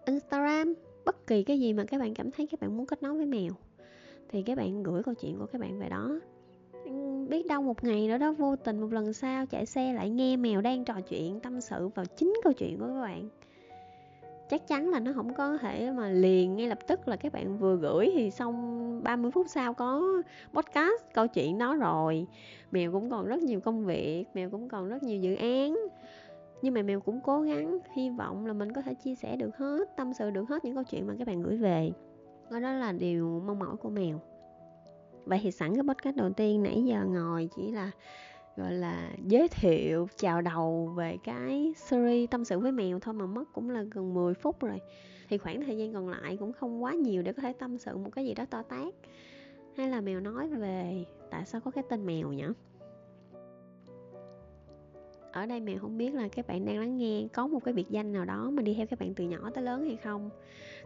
instagram. 0.06 0.74
Bất 1.06 1.28
kỳ 1.28 1.44
cái 1.44 1.60
gì 1.60 1.74
mà 1.74 1.84
các 1.88 2.00
bạn 2.00 2.14
cảm 2.14 2.32
thấy 2.32 2.48
các 2.52 2.60
bạn 2.60 2.78
muốn 2.78 2.86
kết 2.86 3.04
nối 3.04 3.14
với 3.14 3.26
mèo, 3.26 3.52
thì 4.30 4.42
các 4.42 4.58
bạn 4.58 4.84
gửi 4.84 5.04
câu 5.04 5.14
chuyện 5.14 5.38
của 5.38 5.46
các 5.46 5.62
bạn 5.62 5.80
về 5.80 5.90
đó 5.90 6.20
biết 7.30 7.48
đâu 7.48 7.62
một 7.62 7.84
ngày 7.84 8.08
nữa 8.08 8.18
đó 8.18 8.32
vô 8.32 8.56
tình 8.56 8.82
một 8.82 8.94
lần 8.94 9.14
sau 9.14 9.46
chạy 9.46 9.66
xe 9.66 9.94
lại 9.94 10.10
nghe 10.10 10.38
mèo 10.38 10.62
đang 10.62 10.86
trò 10.86 10.94
chuyện, 11.10 11.40
tâm 11.40 11.62
sự 11.62 11.88
vào 11.88 12.06
chính 12.06 12.34
câu 12.44 12.54
chuyện 12.54 12.80
của 12.80 12.88
các 12.88 13.02
bạn. 13.02 13.30
Chắc 14.50 14.68
chắn 14.68 14.90
là 14.90 15.00
nó 15.00 15.14
không 15.14 15.34
có 15.34 15.58
thể 15.58 15.92
mà 15.92 16.10
liền 16.10 16.56
ngay 16.56 16.68
lập 16.68 16.80
tức 16.88 17.08
là 17.08 17.16
các 17.16 17.34
bạn 17.34 17.58
vừa 17.58 17.76
gửi 17.76 18.12
thì 18.16 18.32
xong 18.32 19.04
30 19.04 19.32
phút 19.32 19.46
sau 19.50 19.74
có 19.74 20.22
podcast 20.54 21.04
câu 21.14 21.28
chuyện 21.28 21.58
đó 21.58 21.76
rồi. 21.76 22.28
Mèo 22.72 22.92
cũng 22.92 23.10
còn 23.10 23.28
rất 23.28 23.42
nhiều 23.42 23.60
công 23.60 23.86
việc, 23.86 24.26
mèo 24.34 24.50
cũng 24.50 24.70
còn 24.70 24.90
rất 24.90 25.04
nhiều 25.04 25.20
dự 25.20 25.36
án. 25.36 25.78
Nhưng 26.62 26.74
mà 26.74 26.82
mèo 26.82 27.00
cũng 27.00 27.22
cố 27.22 27.42
gắng, 27.42 27.78
hy 27.96 28.10
vọng 28.10 28.46
là 28.46 28.54
mình 28.54 28.72
có 28.72 28.82
thể 28.82 28.94
chia 28.94 29.16
sẻ 29.16 29.36
được 29.36 29.58
hết, 29.58 29.98
tâm 29.98 30.14
sự 30.14 30.30
được 30.30 30.50
hết 30.50 30.66
những 30.66 30.76
câu 30.76 30.84
chuyện 30.84 31.08
mà 31.08 31.14
các 31.20 31.28
bạn 31.28 31.42
gửi 31.42 31.58
về. 31.58 31.92
Đó 32.52 32.60
là 32.60 32.92
điều 32.92 33.42
mong 33.46 33.60
mỏi 33.60 33.76
của 33.76 33.90
mèo 33.90 34.22
vậy 35.28 35.40
thì 35.44 35.52
sẵn 35.52 35.76
cái 35.76 35.84
podcast 35.84 36.16
đầu 36.16 36.30
tiên 36.30 36.64
nãy 36.64 36.84
giờ 36.86 37.06
ngồi 37.06 37.50
chỉ 37.56 37.72
là, 37.72 37.92
gọi 38.58 38.74
là, 38.74 39.12
giới 39.24 39.48
thiệu, 39.48 40.08
chào 40.18 40.42
đầu 40.42 40.94
về 40.96 41.18
cái 41.24 41.74
series 41.78 42.30
tâm 42.30 42.46
sự 42.46 42.60
với 42.60 42.72
mèo 42.72 43.00
thôi 43.00 43.14
mà 43.14 43.26
mất 43.26 43.54
cũng 43.54 43.70
là 43.70 43.84
gần 43.92 44.14
10 44.14 44.34
phút 44.34 44.60
rồi. 44.60 44.80
Thì 45.30 45.38
khoảng 45.38 45.62
thời 45.62 45.78
gian 45.78 45.94
còn 45.94 46.10
lại 46.10 46.38
cũng 46.38 46.54
không 46.54 46.84
quá 46.84 46.94
nhiều 46.94 47.22
để 47.22 47.34
có 47.34 47.42
thể 47.42 47.54
tâm 47.54 47.78
sự 47.78 47.98
một 47.98 48.10
cái 48.16 48.26
gì 48.26 48.34
đó 48.34 48.46
to 48.50 48.62
tát. 48.62 48.94
Hay 49.78 49.90
là 49.90 50.02
mèo 50.02 50.20
nói 50.20 50.48
về 50.48 51.06
tại 51.32 51.46
sao 51.46 51.62
có 51.62 51.72
cái 51.72 51.84
tên 51.90 52.06
mèo 52.06 52.32
nhỉ? 52.32 52.46
Ở 55.32 55.46
đây 55.46 55.60
mèo 55.60 55.80
không 55.80 55.98
biết 55.98 56.14
là 56.14 56.28
các 56.28 56.48
bạn 56.48 56.66
đang 56.66 56.80
lắng 56.80 56.98
nghe 56.98 57.28
có 57.34 57.48
một 57.48 57.60
cái 57.66 57.74
biệt 57.74 57.90
danh 57.90 58.14
nào 58.14 58.26
đó 58.26 58.50
mà 58.50 58.62
đi 58.62 58.74
theo 58.74 58.88
các 58.88 59.00
bạn 59.00 59.14
từ 59.14 59.24
nhỏ 59.24 59.50
tới 59.54 59.64
lớn 59.64 59.86
hay 59.86 59.96
không. 59.96 60.30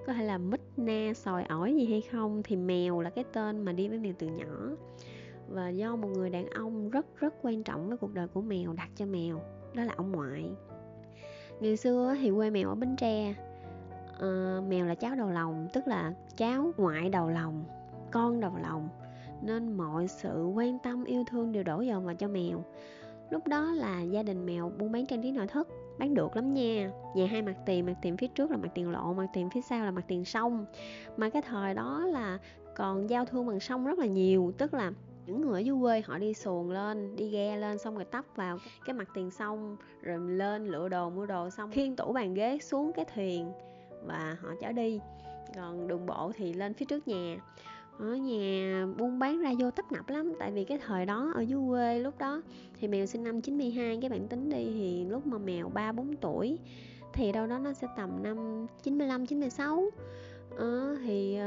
Có 0.05 0.13
thể 0.13 0.24
là 0.24 0.38
mít 0.38 0.62
na 0.77 1.13
sòi 1.13 1.43
ỏi 1.43 1.75
gì 1.75 1.86
hay 1.86 2.01
không 2.01 2.43
thì 2.43 2.55
mèo 2.55 3.01
là 3.01 3.10
cái 3.10 3.24
tên 3.33 3.62
mà 3.62 3.71
đi 3.71 3.88
với 3.88 4.00
mèo 4.00 4.13
từ 4.19 4.27
nhỏ. 4.27 4.75
Và 5.50 5.69
do 5.69 5.95
một 5.95 6.07
người 6.07 6.29
đàn 6.29 6.50
ông 6.50 6.89
rất 6.89 7.05
rất 7.19 7.33
quan 7.41 7.63
trọng 7.63 7.88
với 7.88 7.98
cuộc 7.98 8.13
đời 8.13 8.27
của 8.27 8.41
mèo 8.41 8.74
đặt 8.74 8.89
cho 8.95 9.05
mèo 9.05 9.41
đó 9.74 9.83
là 9.83 9.93
ông 9.98 10.12
ngoại. 10.12 10.51
Ngày 11.60 11.77
xưa 11.77 12.15
thì 12.21 12.31
quê 12.31 12.50
mèo 12.50 12.69
ở 12.69 12.75
bến 12.75 12.95
tre. 12.95 13.36
À, 14.19 14.60
mèo 14.67 14.86
là 14.86 14.95
cháu 14.95 15.15
đầu 15.15 15.29
lòng 15.29 15.67
tức 15.74 15.88
là 15.88 16.13
cháu 16.38 16.71
ngoại 16.77 17.10
đầu 17.10 17.29
lòng 17.29 17.63
con 18.12 18.39
đầu 18.39 18.57
lòng. 18.62 18.89
Nên 19.41 19.74
mọi 19.74 20.07
sự 20.07 20.45
quan 20.55 20.79
tâm 20.79 21.03
yêu 21.03 21.24
thương 21.27 21.51
đều 21.51 21.63
đổ 21.63 21.81
dồn 21.81 22.05
vào 22.05 22.15
cho 22.15 22.27
mèo 22.27 22.63
lúc 23.31 23.47
đó 23.47 23.71
là 23.71 24.01
gia 24.01 24.23
đình 24.23 24.45
mèo 24.45 24.71
buôn 24.79 24.91
bán 24.91 25.05
trang 25.05 25.21
trí 25.21 25.31
nội 25.31 25.47
thất, 25.47 25.67
bán 26.00 26.13
được 26.13 26.35
lắm 26.35 26.53
nha. 26.53 26.91
Nhà 27.15 27.25
hai 27.25 27.41
mặt 27.41 27.55
tiền 27.65 27.85
mặt 27.85 27.95
tiền 28.01 28.17
phía 28.17 28.27
trước 28.27 28.51
là 28.51 28.57
mặt 28.57 28.69
tiền 28.75 28.91
lộ, 28.91 29.13
mặt 29.13 29.27
tiền 29.33 29.50
phía 29.53 29.61
sau 29.61 29.85
là 29.85 29.91
mặt 29.91 30.05
tiền 30.07 30.25
sông. 30.25 30.65
Mà 31.17 31.29
cái 31.29 31.41
thời 31.41 31.73
đó 31.73 32.05
là 32.05 32.38
còn 32.75 33.09
giao 33.09 33.25
thương 33.25 33.47
bằng 33.47 33.59
sông 33.59 33.85
rất 33.85 34.00
là 34.00 34.05
nhiều, 34.05 34.53
tức 34.57 34.73
là 34.73 34.91
những 35.25 35.41
người 35.41 35.61
ở 35.61 35.63
dưới 35.63 35.75
quê 35.81 36.01
họ 36.05 36.17
đi 36.17 36.33
xuồng 36.33 36.71
lên, 36.71 37.15
đi 37.15 37.29
ghe 37.29 37.57
lên 37.57 37.77
xong 37.77 37.95
rồi 37.95 38.05
tấp 38.05 38.25
vào 38.35 38.57
cái 38.85 38.93
mặt 38.93 39.09
tiền 39.13 39.31
sông, 39.31 39.77
rồi 40.01 40.19
lên 40.19 40.67
lựa 40.67 40.89
đồ, 40.89 41.09
mua 41.09 41.25
đồ 41.25 41.50
xong 41.50 41.71
khiên 41.71 41.95
tủ 41.95 42.13
bàn 42.13 42.33
ghế 42.33 42.57
xuống 42.61 42.91
cái 42.95 43.05
thuyền 43.15 43.51
và 44.05 44.38
họ 44.41 44.50
chở 44.61 44.71
đi. 44.71 45.00
Còn 45.55 45.88
đường 45.88 46.05
bộ 46.05 46.31
thì 46.35 46.53
lên 46.53 46.73
phía 46.73 46.85
trước 46.85 47.07
nhà 47.07 47.38
ở 48.00 48.15
nhà 48.15 48.86
buôn 48.98 49.19
bán 49.19 49.41
ra 49.41 49.53
vô 49.60 49.71
tấp 49.71 49.91
nập 49.91 50.10
lắm 50.10 50.33
tại 50.39 50.51
vì 50.51 50.63
cái 50.63 50.77
thời 50.77 51.05
đó 51.05 51.31
ở 51.36 51.41
dưới 51.41 51.60
quê 51.69 52.00
lúc 52.00 52.17
đó 52.17 52.41
thì 52.79 52.88
mèo 52.88 53.05
sinh 53.05 53.24
năm 53.24 53.41
92 53.41 54.00
các 54.01 54.12
bạn 54.12 54.27
tính 54.27 54.50
đi 54.50 54.65
thì 54.74 55.05
lúc 55.05 55.27
mà 55.27 55.38
mèo 55.38 55.69
3 55.69 55.91
4 55.91 56.15
tuổi 56.15 56.60
thì 57.13 57.31
đâu 57.31 57.48
đó 57.48 57.60
nó 57.60 57.74
sẽ 57.74 57.88
tầm 57.98 58.24
năm 58.24 58.67
95 58.83 59.25
96 59.25 59.89
ờ, 60.57 60.98
thì 61.05 61.38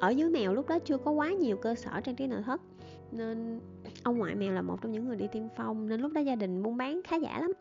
ở 0.00 0.10
dưới 0.10 0.30
mèo 0.30 0.54
lúc 0.54 0.68
đó 0.68 0.78
chưa 0.78 0.98
có 0.98 1.10
quá 1.10 1.30
nhiều 1.30 1.56
cơ 1.56 1.74
sở 1.74 2.00
trang 2.00 2.16
trí 2.16 2.26
nội 2.26 2.42
thất 2.42 2.60
nên 3.12 3.60
ông 4.02 4.18
ngoại 4.18 4.34
mèo 4.34 4.52
là 4.52 4.62
một 4.62 4.78
trong 4.82 4.92
những 4.92 5.08
người 5.08 5.16
đi 5.16 5.26
tiên 5.32 5.48
phong 5.56 5.88
nên 5.88 6.00
lúc 6.00 6.12
đó 6.12 6.20
gia 6.20 6.34
đình 6.34 6.62
buôn 6.62 6.76
bán 6.76 7.00
khá 7.04 7.16
giả 7.16 7.40
lắm 7.40 7.52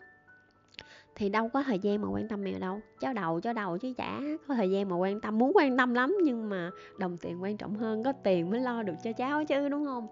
thì 1.15 1.29
đâu 1.29 1.49
có 1.49 1.63
thời 1.63 1.79
gian 1.79 2.01
mà 2.01 2.07
quan 2.09 2.27
tâm 2.27 2.43
mèo 2.43 2.59
đâu 2.59 2.79
cháu 2.99 3.13
đầu 3.13 3.41
cháu 3.41 3.53
đầu 3.53 3.77
chứ 3.77 3.93
chả 3.97 4.21
có 4.47 4.55
thời 4.55 4.71
gian 4.71 4.89
mà 4.89 4.95
quan 4.95 5.21
tâm, 5.21 5.37
muốn 5.37 5.51
quan 5.55 5.77
tâm 5.77 5.93
lắm 5.93 6.17
nhưng 6.23 6.49
mà 6.49 6.69
đồng 6.97 7.17
tiền 7.17 7.43
quan 7.43 7.57
trọng 7.57 7.75
hơn, 7.75 8.03
có 8.03 8.11
tiền 8.11 8.49
mới 8.49 8.59
lo 8.59 8.83
được 8.83 8.95
cho 9.03 9.11
cháu 9.13 9.45
chứ, 9.45 9.69
đúng 9.69 9.85
không? 9.85 10.07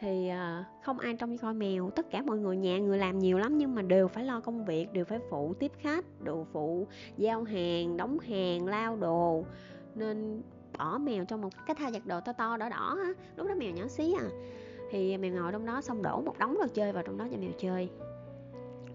Thì 0.00 0.28
ờ, 0.28 0.64
không 0.82 0.98
ai 0.98 1.14
trông 1.14 1.38
coi 1.38 1.54
mèo, 1.54 1.90
tất 1.90 2.10
cả 2.10 2.22
mọi 2.22 2.38
người 2.38 2.56
nhà 2.56 2.78
người 2.78 2.98
làm 2.98 3.18
nhiều 3.18 3.38
lắm 3.38 3.58
nhưng 3.58 3.74
mà 3.74 3.82
đều 3.82 4.08
phải 4.08 4.24
lo 4.24 4.40
công 4.40 4.64
việc, 4.64 4.92
đều 4.92 5.04
phải 5.04 5.18
phụ 5.30 5.54
tiếp 5.54 5.72
khách, 5.78 6.04
đồ 6.24 6.46
phụ 6.52 6.86
giao 7.16 7.42
hàng, 7.44 7.96
đóng 7.96 8.18
hàng, 8.18 8.66
lao 8.66 8.96
đồ, 8.96 9.44
nên 9.94 10.42
bỏ 10.78 10.98
mèo 10.98 11.24
trong 11.24 11.40
một 11.40 11.48
cái 11.66 11.74
thao 11.74 11.90
giặt 11.90 12.06
đồ 12.06 12.20
to 12.20 12.32
to, 12.32 12.56
đỏ 12.56 12.68
đỏ 12.68 12.98
á, 13.04 13.12
lúc 13.36 13.48
đó 13.48 13.54
mèo 13.54 13.70
nhỏ 13.70 13.86
xí 13.88 14.14
à. 14.20 14.26
Thì 14.90 15.16
mèo 15.16 15.32
ngồi 15.32 15.52
trong 15.52 15.66
đó 15.66 15.80
xong 15.80 16.02
đổ 16.02 16.20
một 16.20 16.38
đống 16.38 16.54
đồ 16.60 16.66
chơi 16.74 16.92
vào 16.92 17.02
trong 17.02 17.18
đó 17.18 17.26
cho 17.30 17.36
mèo 17.36 17.50
chơi 17.58 17.88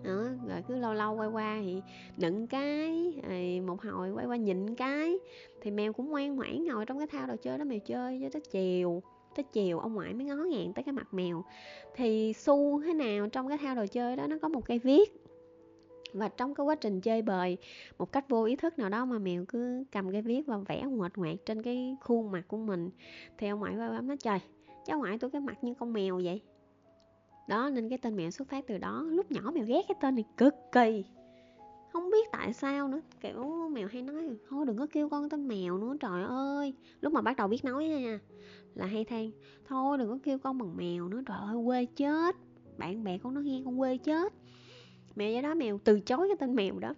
đó, 0.04 0.24
rồi 0.48 0.64
cứ 0.68 0.76
lâu 0.76 0.94
lâu 0.94 1.16
quay 1.16 1.30
qua 1.30 1.60
thì 1.62 1.82
đựng 2.18 2.48
cái 2.48 3.14
rồi 3.30 3.62
một 3.68 3.82
hồi 3.82 4.12
quay 4.12 4.26
qua 4.26 4.36
nhịn 4.36 4.76
cái. 4.76 5.20
Thì 5.62 5.72
mèo 5.72 5.94
cũng 5.94 6.10
ngoan 6.10 6.36
ngoãn 6.36 6.66
ngồi 6.66 6.86
trong 6.86 6.98
cái 6.98 7.08
thao 7.08 7.28
đồ 7.28 7.36
chơi 7.42 7.58
đó, 7.58 7.64
mèo 7.64 7.80
chơi 7.80 8.20
cho 8.24 8.30
tới 8.30 8.42
chiều 8.52 9.04
tới 9.36 9.44
chiều 9.44 9.80
ông 9.80 9.94
ngoại 9.94 10.14
mới 10.14 10.26
ngó 10.26 10.36
ngàng 10.36 10.74
tới 10.74 10.84
cái 10.84 10.94
mặt 10.94 11.14
mèo. 11.14 11.44
Thì 11.96 12.34
su 12.34 12.82
thế 12.82 12.94
nào 12.94 13.30
trong 13.30 13.48
cái 13.48 13.58
thao 13.58 13.76
đồ 13.76 13.86
chơi 13.92 14.16
đó 14.16 14.28
nó 14.28 14.38
có 14.42 14.50
một 14.50 14.66
cây 14.66 14.80
viết. 14.80 15.12
Và 16.14 16.28
trong 16.28 16.56
cái 16.56 16.66
quá 16.66 16.76
trình 16.76 17.02
chơi 17.02 17.22
bời, 17.22 17.58
một 17.98 18.12
cách 18.12 18.30
vô 18.30 18.44
ý 18.44 18.56
thức 18.56 18.80
nào 18.80 18.90
đó 18.90 19.06
mà 19.06 19.20
mèo 19.20 19.46
cứ 19.48 19.84
cầm 19.92 20.12
cái 20.12 20.22
viết 20.22 20.42
và 20.48 20.58
vẽ 20.58 20.84
ngoệt 20.84 21.18
ngoạc 21.18 21.36
trên 21.46 21.62
cái 21.62 21.96
khuôn 22.02 22.32
mặt 22.32 22.44
của 22.48 22.58
mình. 22.58 22.90
Thì 23.38 23.48
ông 23.48 23.60
ngoại 23.60 23.76
qua 23.78 23.90
bấm 23.90 24.08
nói, 24.08 24.18
trời, 24.18 24.40
cháu 24.86 25.00
ngoại 25.00 25.18
tôi 25.18 25.32
cái 25.32 25.42
mặt 25.42 25.64
như 25.64 25.74
con 25.74 25.94
mèo 25.94 26.22
vậy 26.24 26.42
đó, 27.48 27.70
nên 27.70 27.90
cái 27.90 27.98
tên 27.98 28.16
mèo 28.16 28.32
xuất 28.32 28.48
phát 28.48 28.68
từ 28.68 28.78
đó. 28.78 29.06
Lúc 29.10 29.32
nhỏ 29.32 29.52
mèo 29.54 29.66
ghét 29.66 29.82
cái 29.88 29.96
tên 30.02 30.16
này 30.16 30.26
cực 30.38 30.56
kỳ. 30.72 31.06
Không 31.94 32.10
biết 32.10 32.28
tại 32.32 32.54
sao 32.54 32.88
nữa. 32.88 33.02
Kiểu 33.22 33.70
mèo 33.72 33.88
hay 33.92 34.02
nói, 34.02 34.30
thôi 34.50 34.66
đừng 34.66 34.78
có 34.78 34.88
kêu 34.92 35.10
con 35.10 35.30
tên 35.30 35.48
mèo 35.48 35.78
nữa, 35.78 35.96
trời 36.00 36.24
ơi. 36.24 36.74
Lúc 37.02 37.14
mà 37.14 37.22
bắt 37.22 37.38
đầu 37.38 37.48
biết 37.48 37.66
nói 37.66 37.88
nha, 37.88 38.20
là 38.76 38.86
hay 38.86 39.06
than, 39.06 39.32
thôi 39.68 39.98
đừng 39.98 40.10
có 40.10 40.18
kêu 40.24 40.38
con 40.40 40.58
bằng 40.58 40.78
mèo 40.78 41.08
nữa, 41.08 41.22
trời 41.26 41.38
ơi, 41.42 41.56
quê 41.66 41.86
chết. 41.86 42.36
Bạn 42.78 43.04
bè 43.04 43.18
con 43.18 43.34
nó 43.34 43.42
nghe 43.42 43.62
con 43.66 43.80
quê 43.80 43.98
chết. 43.98 44.34
Mèo 45.16 45.32
do 45.32 45.42
đó 45.42 45.54
mèo 45.54 45.80
từ 45.84 46.00
chối 46.00 46.28
cái 46.28 46.38
tên 46.40 46.56
mèo 46.56 46.80
đó. 46.80 46.94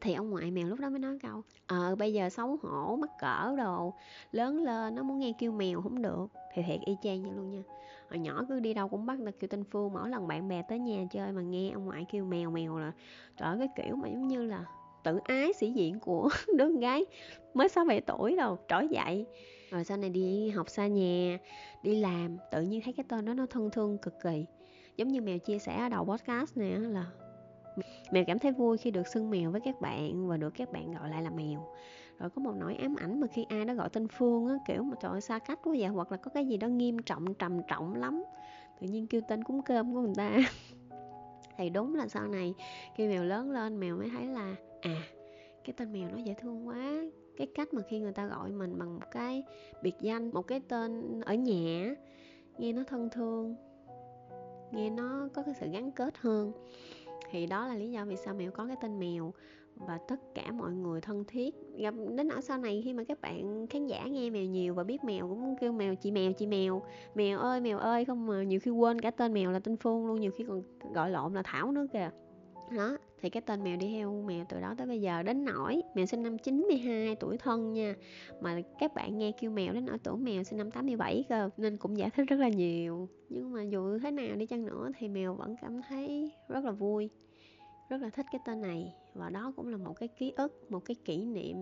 Thì 0.00 0.14
ông 0.14 0.30
ngoại 0.30 0.50
mèo 0.50 0.68
lúc 0.68 0.80
đó 0.80 0.90
mới 0.90 0.98
nói 0.98 1.18
câu 1.22 1.42
ờ 1.66 1.96
bây 1.96 2.12
giờ 2.12 2.28
xấu 2.28 2.58
hổ, 2.62 2.96
mắc 2.96 3.10
cỡ 3.20 3.56
đồ, 3.56 3.94
lớn 4.32 4.62
lên, 4.62 4.94
nó 4.94 5.02
muốn 5.02 5.18
nghe 5.18 5.32
kêu 5.38 5.52
mèo 5.52 5.82
không 5.82 6.02
được. 6.02 6.26
Thì 6.54 6.62
thiệt 6.66 6.80
y 6.86 6.96
chang 7.02 7.22
vậy 7.22 7.32
luôn 7.36 7.50
nha 7.50 7.62
hồi 8.10 8.18
nhỏ 8.18 8.44
cứ 8.48 8.60
đi 8.60 8.74
đâu 8.74 8.88
cũng 8.88 9.06
bắt 9.06 9.20
được 9.20 9.40
kêu 9.40 9.48
tên 9.48 9.64
phương 9.64 9.92
mỗi 9.92 10.10
lần 10.10 10.28
bạn 10.28 10.48
bè 10.48 10.62
tới 10.68 10.78
nhà 10.78 11.04
chơi 11.10 11.32
mà 11.32 11.42
nghe 11.42 11.70
ông 11.70 11.84
ngoại 11.84 12.06
kêu 12.12 12.24
mèo 12.24 12.50
mèo 12.50 12.78
là 12.78 12.92
trời 13.36 13.58
cái 13.58 13.68
kiểu 13.76 13.96
mà 13.96 14.08
giống 14.08 14.28
như 14.28 14.42
là 14.42 14.64
tự 15.04 15.18
ái 15.24 15.52
sĩ 15.52 15.72
diện 15.72 16.00
của 16.00 16.28
đứa 16.56 16.64
con 16.64 16.80
gái 16.80 17.06
mới 17.54 17.68
sáu 17.68 17.84
bảy 17.84 18.00
tuổi 18.00 18.36
đâu, 18.36 18.58
trỗi 18.68 18.88
dậy. 18.88 19.26
Rồi 19.70 19.84
sau 19.84 19.96
này 19.96 20.10
đi 20.10 20.50
học 20.50 20.68
xa 20.68 20.86
nhà, 20.86 21.38
đi 21.82 22.00
làm, 22.00 22.36
tự 22.50 22.62
nhiên 22.62 22.80
thấy 22.84 22.92
cái 22.92 23.04
tên 23.08 23.24
đó 23.24 23.34
nó 23.34 23.46
thân 23.46 23.70
thương 23.70 23.98
cực 23.98 24.14
kỳ. 24.22 24.46
Giống 24.96 25.08
như 25.08 25.20
mèo 25.20 25.38
chia 25.38 25.58
sẻ 25.58 25.76
ở 25.76 25.88
đầu 25.88 26.04
podcast 26.04 26.56
này 26.56 26.70
là 26.70 27.06
mèo 28.12 28.24
cảm 28.26 28.38
thấy 28.38 28.52
vui 28.52 28.76
khi 28.76 28.90
được 28.90 29.06
xưng 29.06 29.30
mèo 29.30 29.50
với 29.50 29.60
các 29.60 29.80
bạn 29.80 30.28
và 30.28 30.36
được 30.36 30.50
các 30.50 30.72
bạn 30.72 30.94
gọi 30.94 31.10
lại 31.10 31.22
là 31.22 31.30
mèo 31.30 31.74
rồi 32.18 32.30
có 32.30 32.42
một 32.42 32.52
nỗi 32.56 32.76
ám 32.76 32.96
ảnh 32.96 33.20
mà 33.20 33.26
khi 33.26 33.46
ai 33.48 33.64
đó 33.64 33.74
gọi 33.74 33.88
tên 33.88 34.08
phương 34.08 34.46
á, 34.46 34.54
kiểu 34.66 34.82
mà 34.82 34.96
trời 35.00 35.12
ơi, 35.12 35.20
xa 35.20 35.38
cách 35.38 35.58
quá 35.64 35.74
vậy, 35.78 35.88
hoặc 35.88 36.12
là 36.12 36.18
có 36.18 36.30
cái 36.30 36.46
gì 36.46 36.56
đó 36.56 36.68
nghiêm 36.68 36.98
trọng, 36.98 37.34
trầm 37.34 37.60
trọng 37.68 37.94
lắm. 37.94 38.24
Tự 38.80 38.86
nhiên 38.86 39.06
kêu 39.06 39.20
tên 39.28 39.44
cúng 39.44 39.62
cơm 39.62 39.94
của 39.94 40.00
người 40.00 40.14
ta. 40.16 40.36
Thì 41.56 41.70
đúng 41.70 41.94
là 41.94 42.08
sau 42.08 42.28
này 42.28 42.54
khi 42.94 43.08
mèo 43.08 43.24
lớn 43.24 43.50
lên, 43.50 43.80
mèo 43.80 43.96
mới 43.96 44.08
thấy 44.10 44.26
là 44.26 44.54
à 44.80 45.02
cái 45.68 45.74
tên 45.76 45.92
mèo 45.92 46.10
nó 46.10 46.16
dễ 46.16 46.34
thương 46.34 46.68
quá. 46.68 47.02
Cái 47.36 47.46
cách 47.54 47.74
mà 47.74 47.82
khi 47.82 47.98
người 47.98 48.12
ta 48.12 48.26
gọi 48.26 48.50
mình 48.50 48.78
bằng 48.78 48.94
một 48.94 49.06
cái 49.10 49.42
biệt 49.82 49.94
danh, 50.00 50.30
một 50.30 50.42
cái 50.42 50.60
tên 50.68 51.20
ở 51.20 51.34
nhà 51.34 51.94
nghe 52.58 52.72
nó 52.72 52.82
thân 52.84 53.08
thương, 53.12 53.54
nghe 54.72 54.90
nó 54.90 55.28
có 55.34 55.42
cái 55.42 55.54
sự 55.60 55.68
gắn 55.68 55.90
kết 55.90 56.18
hơn. 56.18 56.52
Thì 57.30 57.46
đó 57.46 57.66
là 57.66 57.74
lý 57.74 57.90
do 57.90 58.04
vì 58.04 58.16
sao 58.16 58.34
mèo 58.34 58.50
có 58.50 58.66
cái 58.66 58.76
tên 58.80 58.98
mèo 58.98 59.32
và 59.86 59.98
tất 60.08 60.34
cả 60.34 60.52
mọi 60.52 60.72
người 60.72 61.00
thân 61.00 61.24
thiết. 61.28 61.54
Gặp 61.76 61.94
đến 62.16 62.28
ở 62.28 62.40
sau 62.40 62.58
này 62.58 62.82
khi 62.84 62.92
mà 62.92 63.04
các 63.04 63.20
bạn 63.20 63.66
khán 63.66 63.86
giả 63.86 64.06
nghe 64.06 64.30
mèo 64.30 64.44
nhiều 64.44 64.74
và 64.74 64.84
biết 64.84 65.04
mèo 65.04 65.28
cũng 65.28 65.56
kêu 65.60 65.72
mèo, 65.72 65.94
chị 65.94 66.10
mèo 66.10 66.32
chị 66.32 66.46
mèo. 66.46 66.82
Mèo 67.14 67.38
ơi 67.38 67.60
mèo 67.60 67.78
ơi, 67.78 68.04
không 68.04 68.26
mà 68.26 68.42
nhiều 68.42 68.60
khi 68.60 68.70
quên 68.70 69.00
cả 69.00 69.10
tên 69.10 69.32
mèo 69.32 69.50
là 69.50 69.58
tên 69.58 69.76
phương 69.76 70.06
luôn, 70.06 70.20
nhiều 70.20 70.30
khi 70.30 70.44
còn 70.44 70.62
gọi 70.94 71.10
lộn 71.10 71.34
là 71.34 71.42
thảo 71.44 71.72
nữa 71.72 71.86
kìa. 71.92 72.10
Đó, 72.76 72.98
thì 73.20 73.30
cái 73.30 73.40
tên 73.40 73.64
mèo 73.64 73.76
đi 73.76 73.88
theo 73.88 74.22
mèo 74.26 74.44
từ 74.48 74.60
đó 74.60 74.74
tới 74.78 74.86
bây 74.86 75.00
giờ. 75.00 75.22
Đến 75.22 75.44
nỗi 75.44 75.82
mèo 75.94 76.06
sinh 76.06 76.22
năm 76.22 76.38
92 76.38 77.16
tuổi 77.16 77.38
thân 77.38 77.72
nha, 77.72 77.94
mà 78.40 78.60
các 78.78 78.94
bạn 78.94 79.18
nghe 79.18 79.32
kêu 79.40 79.50
mèo 79.50 79.72
đến 79.72 79.84
nỗi 79.86 79.98
tuổi 79.98 80.16
mèo 80.16 80.42
sinh 80.42 80.58
năm 80.58 80.70
87 80.70 81.24
cơ, 81.28 81.50
nên 81.56 81.76
cũng 81.76 81.96
giải 81.96 82.10
thích 82.10 82.24
rất 82.28 82.36
là 82.36 82.48
nhiều. 82.48 83.08
Nhưng 83.28 83.52
mà 83.52 83.62
dù 83.62 83.98
thế 83.98 84.10
nào 84.10 84.36
đi 84.36 84.46
chăng 84.46 84.66
nữa 84.66 84.90
thì 84.98 85.08
mèo 85.08 85.34
vẫn 85.34 85.54
cảm 85.62 85.80
thấy 85.88 86.32
rất 86.48 86.64
là 86.64 86.70
vui 86.70 87.10
rất 87.88 88.00
là 88.00 88.10
thích 88.10 88.26
cái 88.32 88.40
tên 88.44 88.60
này. 88.60 88.94
Và 89.14 89.30
đó 89.30 89.52
cũng 89.56 89.68
là 89.68 89.76
một 89.76 89.94
cái 90.00 90.08
ký 90.08 90.32
ức 90.36 90.66
một 90.70 90.80
cái 90.84 90.94
kỷ 91.04 91.24
niệm 91.24 91.56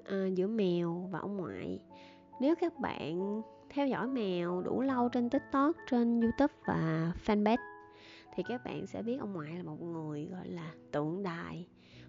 uh, 0.00 0.34
giữa 0.34 0.46
mèo 0.46 1.08
và 1.10 1.18
ông 1.18 1.36
ngoại. 1.36 1.80
Nếu 2.40 2.54
các 2.60 2.78
bạn 2.78 3.42
theo 3.70 3.86
dõi 3.86 4.06
mèo 4.06 4.62
đủ 4.62 4.80
lâu 4.80 5.08
trên 5.08 5.30
tiktok 5.30 5.76
trên 5.90 6.20
youtube 6.20 6.54
và 6.66 7.12
fanpage 7.26 7.56
thì 8.34 8.42
các 8.48 8.64
bạn 8.64 8.86
sẽ 8.86 9.02
biết 9.02 9.16
ông 9.20 9.32
ngoại 9.32 9.56
là 9.56 9.62
một 9.62 9.82
người 9.82 10.26
gọi 10.26 10.48
là 10.48 10.72
tượng 10.92 11.22
đài. 11.22 11.66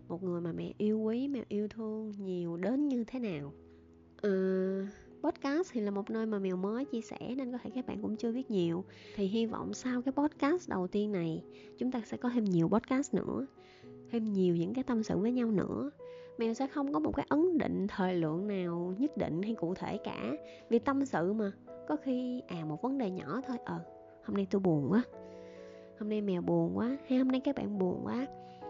Một 0.07 0.23
người 0.23 0.41
mà 0.41 0.51
mẹ 0.51 0.73
yêu 0.77 0.99
quý 0.99 1.27
mẹ 1.27 1.43
yêu 1.47 1.67
thương 1.67 2.11
nhiều 2.11 2.57
đến 2.57 2.87
như 2.87 3.03
thế 3.03 3.19
nào. 3.19 3.53
Uh, 4.27 4.89
podcast 5.23 5.69
thì 5.73 5.81
là 5.81 5.91
một 5.91 6.09
nơi 6.09 6.25
mà 6.25 6.39
mèo 6.39 6.57
mới 6.57 6.85
chia 6.85 7.01
sẻ 7.01 7.17
nên 7.37 7.51
có 7.51 7.57
thể 7.63 7.69
các 7.75 7.87
bạn 7.87 8.01
cũng 8.01 8.15
chưa 8.15 8.31
biết 8.31 8.51
nhiều. 8.51 8.83
Thì 9.15 9.25
hy 9.25 9.45
vọng 9.45 9.73
sau 9.73 10.01
cái 10.01 10.11
podcast 10.11 10.69
đầu 10.69 10.87
tiên 10.87 11.11
này, 11.11 11.43
chúng 11.77 11.91
ta 11.91 12.01
sẽ 12.05 12.17
có 12.17 12.29
thêm 12.29 12.45
nhiều 12.45 12.69
podcast 12.69 13.13
nữa, 13.13 13.45
thêm 14.11 14.33
nhiều 14.33 14.55
những 14.55 14.73
cái 14.73 14.83
tâm 14.83 15.03
sự 15.03 15.17
với 15.17 15.31
nhau 15.31 15.51
nữa. 15.51 15.91
Mèo 16.37 16.53
sẽ 16.53 16.67
không 16.67 16.93
có 16.93 16.99
một 16.99 17.15
cái 17.15 17.25
ấn 17.29 17.57
định 17.57 17.87
thời 17.89 18.15
lượng 18.15 18.47
nào 18.47 18.93
nhất 18.97 19.17
định 19.17 19.41
hay 19.41 19.55
cụ 19.55 19.73
thể 19.73 19.97
cả. 19.97 20.31
Vì 20.69 20.79
tâm 20.79 21.05
sự 21.05 21.33
mà, 21.33 21.51
có 21.87 21.95
khi 21.95 22.41
à 22.47 22.65
một 22.65 22.81
vấn 22.81 22.97
đề 22.97 23.11
nhỏ 23.11 23.41
thôi. 23.47 23.57
Ờ 23.65 23.79
hôm 24.23 24.35
nay 24.35 24.47
tôi 24.51 24.61
buồn 24.61 24.91
quá. 24.91 25.03
Hôm 25.99 26.09
nay 26.09 26.21
mèo 26.21 26.41
buồn 26.41 26.77
quá, 26.77 26.97
hay 27.07 27.17
hôm 27.17 27.27
nay 27.27 27.41
các 27.43 27.55
bạn 27.55 27.79
buồn 27.79 28.01
quá, 28.03 28.27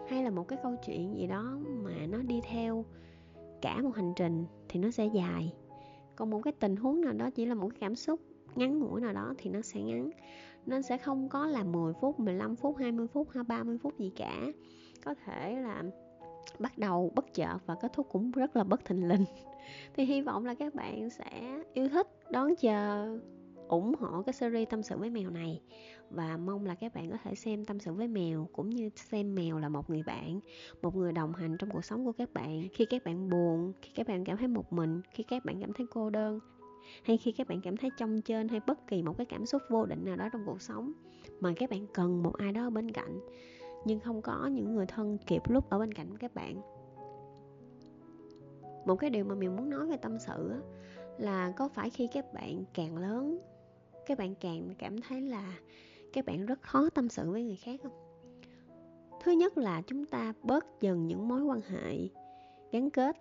hay 0.08 0.24
là 0.24 0.30
một 0.30 0.48
cái 0.48 0.58
câu 0.62 0.76
chuyện 0.86 1.16
gì 1.16 1.26
đó 1.26 1.58
mà 1.84 2.06
nó 2.08 2.18
đi 2.18 2.40
theo 2.50 2.84
cả 3.62 3.82
một 3.82 3.94
hành 3.94 4.12
trình 4.16 4.44
thì 4.68 4.80
nó 4.80 4.90
sẽ 4.90 5.08
dài 5.14 5.52
còn 6.20 6.30
một 6.30 6.40
cái 6.44 6.52
tình 6.52 6.76
huống 6.76 7.00
nào 7.00 7.12
đó 7.12 7.30
chỉ 7.30 7.46
là 7.46 7.54
một 7.54 7.68
cái 7.68 7.78
cảm 7.80 7.96
xúc 7.96 8.20
ngắn 8.54 8.78
ngủi 8.78 9.00
nào 9.00 9.12
đó 9.12 9.34
thì 9.38 9.50
nó 9.50 9.60
sẽ 9.60 9.80
ngắn. 9.80 10.10
Nên 10.66 10.82
sẽ 10.82 10.98
không 10.98 11.28
có 11.28 11.46
là 11.46 11.64
10 11.64 11.92
phút, 12.00 12.20
15 12.20 12.56
phút, 12.56 12.76
20 12.76 13.06
phút 13.06 13.28
hay 13.30 13.44
30 13.44 13.78
phút 13.78 13.98
gì 13.98 14.12
cả. 14.16 14.46
Có 15.04 15.14
thể 15.24 15.56
là 15.56 15.82
bắt 16.58 16.78
đầu 16.78 17.12
bất 17.14 17.34
chợt 17.34 17.58
và 17.66 17.74
kết 17.74 17.92
thúc 17.92 18.06
cũng 18.10 18.30
rất 18.30 18.56
là 18.56 18.64
bất 18.64 18.84
thình 18.84 19.08
lình. 19.08 19.24
Thì 19.94 20.04
hy 20.04 20.20
vọng 20.20 20.46
là 20.46 20.54
các 20.54 20.74
bạn 20.74 21.10
sẽ 21.10 21.62
yêu 21.72 21.88
thích 21.88 22.06
đón 22.30 22.56
chờ 22.56 23.08
ủng 23.68 23.94
hộ 23.98 24.22
cái 24.22 24.32
series 24.32 24.68
tâm 24.68 24.82
sự 24.82 24.96
với 24.98 25.10
mèo 25.10 25.30
này 25.30 25.60
và 26.10 26.36
mong 26.36 26.66
là 26.66 26.74
các 26.74 26.94
bạn 26.94 27.10
có 27.10 27.16
thể 27.24 27.34
xem 27.34 27.64
tâm 27.64 27.80
sự 27.80 27.92
với 27.92 28.08
mèo, 28.08 28.48
cũng 28.52 28.70
như 28.70 28.90
xem 28.96 29.34
mèo 29.34 29.58
là 29.58 29.68
một 29.68 29.90
người 29.90 30.02
bạn, 30.02 30.40
một 30.82 30.96
người 30.96 31.12
đồng 31.12 31.32
hành 31.32 31.56
trong 31.58 31.70
cuộc 31.70 31.84
sống 31.84 32.04
của 32.04 32.12
các 32.12 32.32
bạn. 32.32 32.68
Khi 32.72 32.84
các 32.84 33.04
bạn 33.04 33.30
buồn, 33.30 33.72
khi 33.82 33.90
các 33.94 34.08
bạn 34.08 34.24
cảm 34.24 34.36
thấy 34.36 34.48
một 34.48 34.72
mình, 34.72 35.00
khi 35.10 35.22
các 35.22 35.44
bạn 35.44 35.60
cảm 35.60 35.72
thấy 35.72 35.86
cô 35.90 36.10
đơn, 36.10 36.40
hay 37.04 37.16
khi 37.16 37.32
các 37.32 37.48
bạn 37.48 37.60
cảm 37.60 37.76
thấy 37.76 37.90
trong 37.98 38.22
trên 38.22 38.48
hay 38.48 38.60
bất 38.66 38.86
kỳ 38.86 39.02
một 39.02 39.16
cái 39.18 39.26
cảm 39.26 39.46
xúc 39.46 39.62
vô 39.70 39.86
định 39.86 40.04
nào 40.04 40.16
đó 40.16 40.28
trong 40.32 40.42
cuộc 40.46 40.62
sống, 40.62 40.92
mà 41.40 41.52
các 41.56 41.70
bạn 41.70 41.86
cần 41.94 42.22
một 42.22 42.36
ai 42.38 42.52
đó 42.52 42.62
ở 42.66 42.70
bên 42.70 42.90
cạnh, 42.90 43.20
nhưng 43.84 44.00
không 44.00 44.22
có 44.22 44.46
những 44.46 44.74
người 44.74 44.86
thân 44.86 45.18
kịp 45.26 45.42
lúc 45.48 45.70
ở 45.70 45.78
bên 45.78 45.94
cạnh 45.94 46.16
các 46.16 46.34
bạn. 46.34 46.60
Một 48.86 48.96
cái 48.96 49.10
điều 49.10 49.24
mà 49.24 49.34
mình 49.34 49.56
muốn 49.56 49.70
nói 49.70 49.86
về 49.86 49.96
tâm 49.96 50.18
sự 50.18 50.52
là 51.18 51.52
có 51.56 51.68
phải 51.68 51.90
khi 51.90 52.08
các 52.12 52.34
bạn 52.34 52.64
càng 52.74 52.96
lớn, 52.96 53.38
các 54.06 54.18
bạn 54.18 54.34
càng 54.34 54.74
cảm 54.78 55.00
thấy 55.00 55.20
là 55.20 55.58
các 56.12 56.24
bạn 56.24 56.46
rất 56.46 56.62
khó 56.62 56.88
tâm 56.90 57.08
sự 57.08 57.30
với 57.30 57.44
người 57.44 57.56
khác 57.56 57.80
không? 57.82 57.92
Thứ 59.22 59.32
nhất 59.32 59.58
là 59.58 59.82
chúng 59.86 60.04
ta 60.04 60.32
bớt 60.42 60.66
dần 60.80 61.06
những 61.06 61.28
mối 61.28 61.42
quan 61.42 61.60
hệ 61.60 62.08
gắn 62.72 62.90
kết 62.90 63.16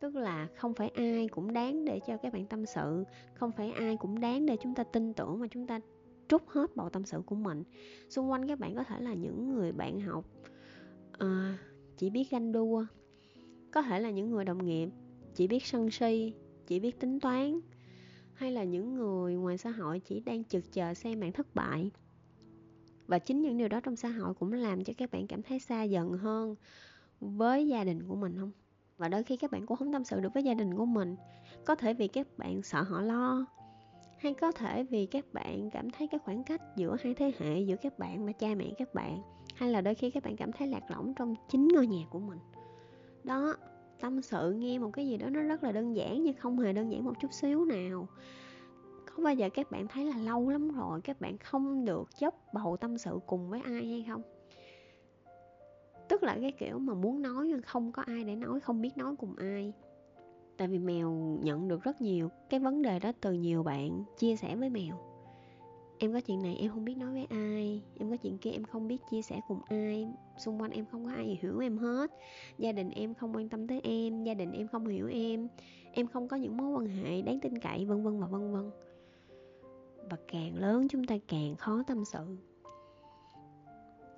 tức 0.00 0.16
là 0.16 0.48
không 0.56 0.74
phải 0.74 0.88
ai 0.88 1.28
cũng 1.28 1.52
đáng 1.52 1.84
để 1.84 2.00
cho 2.06 2.16
các 2.16 2.32
bạn 2.32 2.46
tâm 2.46 2.66
sự 2.66 3.04
không 3.34 3.52
phải 3.52 3.72
ai 3.72 3.96
cũng 3.96 4.20
đáng 4.20 4.46
để 4.46 4.56
chúng 4.56 4.74
ta 4.74 4.84
tin 4.84 5.14
tưởng 5.14 5.40
mà 5.40 5.46
chúng 5.46 5.66
ta 5.66 5.80
trút 6.28 6.42
hết 6.46 6.76
bầu 6.76 6.90
tâm 6.90 7.04
sự 7.04 7.22
của 7.26 7.34
mình. 7.34 7.62
Xung 8.08 8.30
quanh 8.30 8.48
các 8.48 8.58
bạn 8.58 8.74
có 8.74 8.84
thể 8.84 9.00
là 9.00 9.14
những 9.14 9.54
người 9.54 9.72
bạn 9.72 10.00
học 10.00 10.24
à, 11.18 11.58
chỉ 11.96 12.10
biết 12.10 12.30
ganh 12.30 12.52
đua 12.52 12.86
có 13.70 13.82
thể 13.82 14.00
là 14.00 14.10
những 14.10 14.30
người 14.30 14.44
đồng 14.44 14.64
nghiệp 14.64 14.88
chỉ 15.34 15.46
biết 15.46 15.64
sân 15.64 15.90
si 15.90 16.34
chỉ 16.66 16.80
biết 16.80 17.00
tính 17.00 17.20
toán 17.20 17.60
hay 18.32 18.52
là 18.52 18.64
những 18.64 18.94
người 18.94 19.34
ngoài 19.34 19.58
xã 19.58 19.70
hội 19.70 20.00
chỉ 20.00 20.20
đang 20.20 20.44
chực 20.44 20.72
chờ 20.72 20.94
xem 20.94 21.20
bạn 21.20 21.32
thất 21.32 21.54
bại 21.54 21.90
và 23.08 23.18
chính 23.18 23.42
những 23.42 23.58
điều 23.58 23.68
đó 23.68 23.80
trong 23.80 23.96
xã 23.96 24.08
hội 24.08 24.34
cũng 24.34 24.52
làm 24.52 24.84
cho 24.84 24.92
các 24.98 25.10
bạn 25.10 25.26
cảm 25.26 25.42
thấy 25.42 25.58
xa 25.58 25.82
dần 25.82 26.12
hơn 26.12 26.54
với 27.20 27.68
gia 27.68 27.84
đình 27.84 28.08
của 28.08 28.16
mình 28.16 28.36
không? 28.38 28.50
Và 28.98 29.08
đôi 29.08 29.22
khi 29.22 29.36
các 29.36 29.50
bạn 29.50 29.66
cũng 29.66 29.76
không 29.76 29.92
tâm 29.92 30.04
sự 30.04 30.20
được 30.20 30.34
với 30.34 30.42
gia 30.42 30.54
đình 30.54 30.76
của 30.76 30.86
mình. 30.86 31.16
Có 31.64 31.74
thể 31.74 31.94
vì 31.94 32.08
các 32.08 32.38
bạn 32.38 32.62
sợ 32.62 32.82
họ 32.82 33.00
lo, 33.00 33.46
hay 34.18 34.34
có 34.34 34.52
thể 34.52 34.84
vì 34.84 35.06
các 35.06 35.24
bạn 35.32 35.70
cảm 35.70 35.90
thấy 35.90 36.06
cái 36.06 36.20
khoảng 36.24 36.44
cách 36.44 36.62
giữa 36.76 36.96
hai 37.02 37.14
thế 37.14 37.32
hệ, 37.38 37.60
giữa 37.60 37.76
các 37.82 37.98
bạn 37.98 38.26
và 38.26 38.32
cha 38.32 38.48
mẹ 38.56 38.66
các 38.78 38.94
bạn, 38.94 39.22
hay 39.54 39.70
là 39.70 39.80
đôi 39.80 39.94
khi 39.94 40.10
các 40.10 40.22
bạn 40.22 40.36
cảm 40.36 40.52
thấy 40.52 40.68
lạc 40.68 40.90
lõng 40.90 41.14
trong 41.14 41.34
chính 41.48 41.68
ngôi 41.68 41.86
nhà 41.86 42.06
của 42.10 42.18
mình. 42.18 42.38
Đó, 43.24 43.54
tâm 44.00 44.22
sự 44.22 44.52
nghe 44.52 44.78
một 44.78 44.90
cái 44.92 45.06
gì 45.06 45.16
đó 45.16 45.30
nó 45.30 45.42
rất 45.42 45.64
là 45.64 45.72
đơn 45.72 45.96
giản 45.96 46.22
nhưng 46.22 46.36
không 46.36 46.58
hề 46.58 46.72
đơn 46.72 46.92
giản 46.92 47.04
một 47.04 47.20
chút 47.20 47.32
xíu 47.32 47.64
nào 47.64 48.08
có 49.18 49.24
bao 49.24 49.34
giờ 49.34 49.48
các 49.54 49.70
bạn 49.70 49.86
thấy 49.88 50.04
là 50.04 50.16
lâu 50.16 50.48
lắm 50.48 50.68
rồi 50.68 51.00
các 51.00 51.20
bạn 51.20 51.38
không 51.38 51.84
được 51.84 52.08
dốc 52.18 52.34
bầu 52.52 52.76
tâm 52.76 52.98
sự 52.98 53.18
cùng 53.26 53.50
với 53.50 53.60
ai 53.64 53.86
hay 53.86 54.04
không? 54.08 54.22
Tức 56.08 56.22
là 56.22 56.38
cái 56.40 56.52
kiểu 56.52 56.78
mà 56.78 56.94
muốn 56.94 57.22
nói 57.22 57.46
nhưng 57.46 57.62
không 57.62 57.92
có 57.92 58.02
ai 58.02 58.24
để 58.24 58.36
nói, 58.36 58.60
không 58.60 58.80
biết 58.80 58.96
nói 58.96 59.14
cùng 59.18 59.34
ai. 59.36 59.72
Tại 60.56 60.68
vì 60.68 60.78
mèo 60.78 61.38
nhận 61.42 61.68
được 61.68 61.82
rất 61.82 62.00
nhiều 62.00 62.28
cái 62.50 62.60
vấn 62.60 62.82
đề 62.82 62.98
đó 62.98 63.12
từ 63.20 63.32
nhiều 63.32 63.62
bạn 63.62 64.04
chia 64.18 64.36
sẻ 64.36 64.56
với 64.56 64.70
mèo. 64.70 64.96
Em 65.98 66.12
có 66.12 66.20
chuyện 66.20 66.42
này 66.42 66.56
em 66.60 66.70
không 66.70 66.84
biết 66.84 66.94
nói 66.94 67.12
với 67.12 67.26
ai, 67.30 67.82
em 67.98 68.10
có 68.10 68.16
chuyện 68.16 68.38
kia 68.38 68.50
em 68.50 68.64
không 68.64 68.88
biết 68.88 68.98
chia 69.10 69.22
sẻ 69.22 69.40
cùng 69.48 69.60
ai, 69.68 70.08
xung 70.38 70.60
quanh 70.60 70.70
em 70.70 70.86
không 70.86 71.04
có 71.04 71.10
ai 71.10 71.38
hiểu 71.42 71.58
em 71.58 71.78
hết. 71.78 72.10
Gia 72.58 72.72
đình 72.72 72.90
em 72.90 73.14
không 73.14 73.36
quan 73.36 73.48
tâm 73.48 73.66
tới 73.66 73.80
em, 73.84 74.24
gia 74.24 74.34
đình 74.34 74.52
em 74.52 74.68
không 74.68 74.86
hiểu 74.86 75.08
em 75.08 75.48
em 75.92 76.06
không 76.06 76.28
có 76.28 76.36
những 76.36 76.56
mối 76.56 76.70
quan 76.70 76.86
hệ 76.86 77.22
đáng 77.22 77.40
tin 77.40 77.58
cậy, 77.58 77.84
vân 77.84 78.02
vân 78.02 78.20
và 78.20 78.26
vân 78.26 78.52
vân 78.52 78.70
và 80.10 80.16
càng 80.28 80.56
lớn 80.56 80.88
chúng 80.88 81.04
ta 81.04 81.14
càng 81.28 81.56
khó 81.56 81.82
tâm 81.86 82.04
sự. 82.04 82.36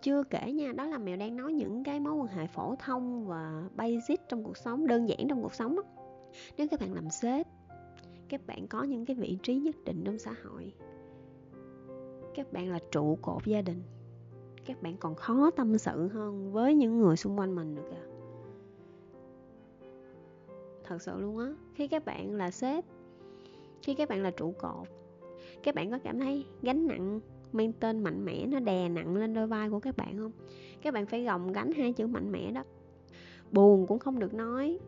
Chưa 0.03 0.23
kể 0.23 0.53
nha, 0.53 0.73
đó 0.73 0.87
là 0.87 0.99
mèo 0.99 1.17
đang 1.17 1.37
nói 1.37 1.53
những 1.53 1.85
cái 1.85 2.01
mối 2.01 2.15
quan 2.15 2.27
hệ 2.27 2.47
phổ 2.47 2.75
thông 2.79 3.27
và 3.27 3.69
basic 3.77 4.21
trong 4.29 4.45
cuộc 4.45 4.57
sống, 4.57 4.87
đơn 4.87 5.09
giản 5.09 5.19
trong 5.29 5.43
cuộc 5.43 5.55
sống 5.55 5.77
đó. 5.77 5.83
nếu 6.57 6.69
các 6.71 6.81
bạn 6.81 6.95
làm 6.95 7.11
sếp, 7.11 7.47
các 8.29 8.47
bạn 8.47 8.69
có 8.69 8.83
những 8.83 9.07
cái 9.07 9.17
vị 9.17 9.39
trí 9.43 9.57
nhất 9.57 9.77
định 9.85 10.03
trong 10.05 10.19
xã 10.19 10.35
hội. 10.45 10.75
Các 12.35 12.53
bạn 12.53 12.71
là 12.71 12.79
trụ 12.91 13.19
cột 13.23 13.47
gia 13.47 13.63
đình. 13.63 13.83
Các 14.65 14.83
bạn 14.83 14.97
còn 14.97 15.15
khó 15.15 15.51
tâm 15.51 15.79
sự 15.79 16.09
hơn 16.09 16.53
với 16.53 16.75
những 16.75 16.99
người 16.99 17.17
xung 17.17 17.39
quanh 17.39 17.55
mình 17.55 17.75
được 17.75 17.83
kìa. 17.91 18.07
Thật 20.85 21.03
sự 21.03 21.21
luôn 21.21 21.39
á, 21.39 21.55
khi 21.75 21.89
các 21.89 22.05
bạn 22.05 22.35
là 22.35 22.51
sếp, 22.51 22.85
khi 23.83 23.95
các 23.95 24.09
bạn 24.09 24.23
là 24.23 24.31
trụ 24.31 24.55
cột 24.59 24.89
các 25.63 25.75
bạn 25.75 25.91
có 25.91 25.99
cảm 25.99 26.19
thấy 26.19 26.45
gánh 26.63 26.87
nặng, 26.87 27.21
mang 27.53 27.73
tên 27.73 28.05
mạnh 28.05 28.25
mẽ, 28.25 28.47
nó 28.47 28.61
đè 28.61 28.89
nặng 28.89 29.17
lên 29.17 29.35
đôi 29.35 29.47
vai 29.47 29.71
của 29.71 29.81
các 29.81 29.97
bạn 29.97 30.19
không? 30.19 30.33
Các 30.83 30.95
bạn 30.95 31.07
phải 31.07 31.25
gồng 31.25 31.53
gánh 31.53 31.73
hai 31.73 31.93
chữ 31.93 32.07
mạnh 32.07 32.33
mẽ 32.33 32.51
đó. 32.51 32.65
Buồn 33.53 33.87
cũng 33.87 33.99
không 33.99 34.19
được 34.19 34.35
nói. 34.35 34.79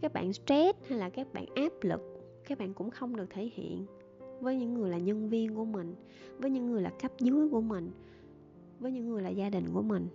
Các 0.00 0.12
bạn 0.12 0.32
stress 0.32 0.78
hay 0.88 0.98
là 0.98 1.10
các 1.10 1.32
bạn 1.32 1.46
áp 1.54 1.72
lực, 1.82 2.00
các 2.48 2.58
bạn 2.58 2.74
cũng 2.74 2.90
không 2.90 3.16
được 3.16 3.30
thể 3.30 3.50
hiện 3.54 3.86
với 4.40 4.56
những 4.56 4.74
người 4.74 4.90
là 4.90 4.98
nhân 4.98 5.28
viên 5.28 5.54
của 5.54 5.64
mình, 5.64 5.94
với 6.38 6.50
những 6.50 6.66
người 6.66 6.82
là 6.82 6.90
cấp 7.02 7.12
dưới 7.18 7.48
của 7.48 7.60
mình, 7.60 7.90
với 8.80 8.92
những 8.92 9.08
người 9.08 9.22
là 9.22 9.28
gia 9.28 9.50
đình 9.50 9.64
của 9.72 9.82
mình. 9.82 10.08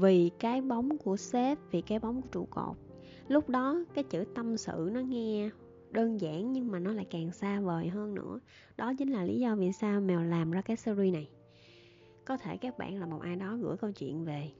Vì 0.00 0.30
cái 0.38 0.60
bóng 0.60 0.98
của 0.98 1.16
sếp, 1.16 1.58
vì 1.70 1.80
cái 1.80 1.98
bóng 1.98 2.22
của 2.22 2.28
trụ 2.32 2.46
cột. 2.50 2.76
Lúc 3.28 3.48
đó 3.48 3.84
cái 3.94 4.04
chữ 4.04 4.24
tâm 4.34 4.56
sự 4.56 4.90
nó 4.92 5.00
nghe 5.00 5.50
đơn 5.90 6.20
giản 6.20 6.52
nhưng 6.52 6.70
mà 6.70 6.78
nó 6.78 6.92
lại 6.92 7.06
càng 7.10 7.32
xa 7.32 7.60
vời 7.60 7.88
hơn 7.88 8.14
nữa. 8.14 8.40
Đó 8.76 8.92
chính 8.98 9.08
là 9.08 9.24
lý 9.24 9.38
do 9.40 9.56
vì 9.56 9.72
sao 9.72 10.00
mèo 10.00 10.22
làm 10.22 10.50
ra 10.50 10.60
cái 10.60 10.76
series 10.76 11.14
này. 11.14 11.28
Có 12.24 12.36
thể 12.36 12.56
các 12.56 12.78
bạn 12.78 13.00
là 13.00 13.06
một 13.06 13.20
ai 13.22 13.36
đó 13.36 13.56
gửi 13.56 13.76
câu 13.76 13.92
chuyện 13.92 14.24
về. 14.24 14.50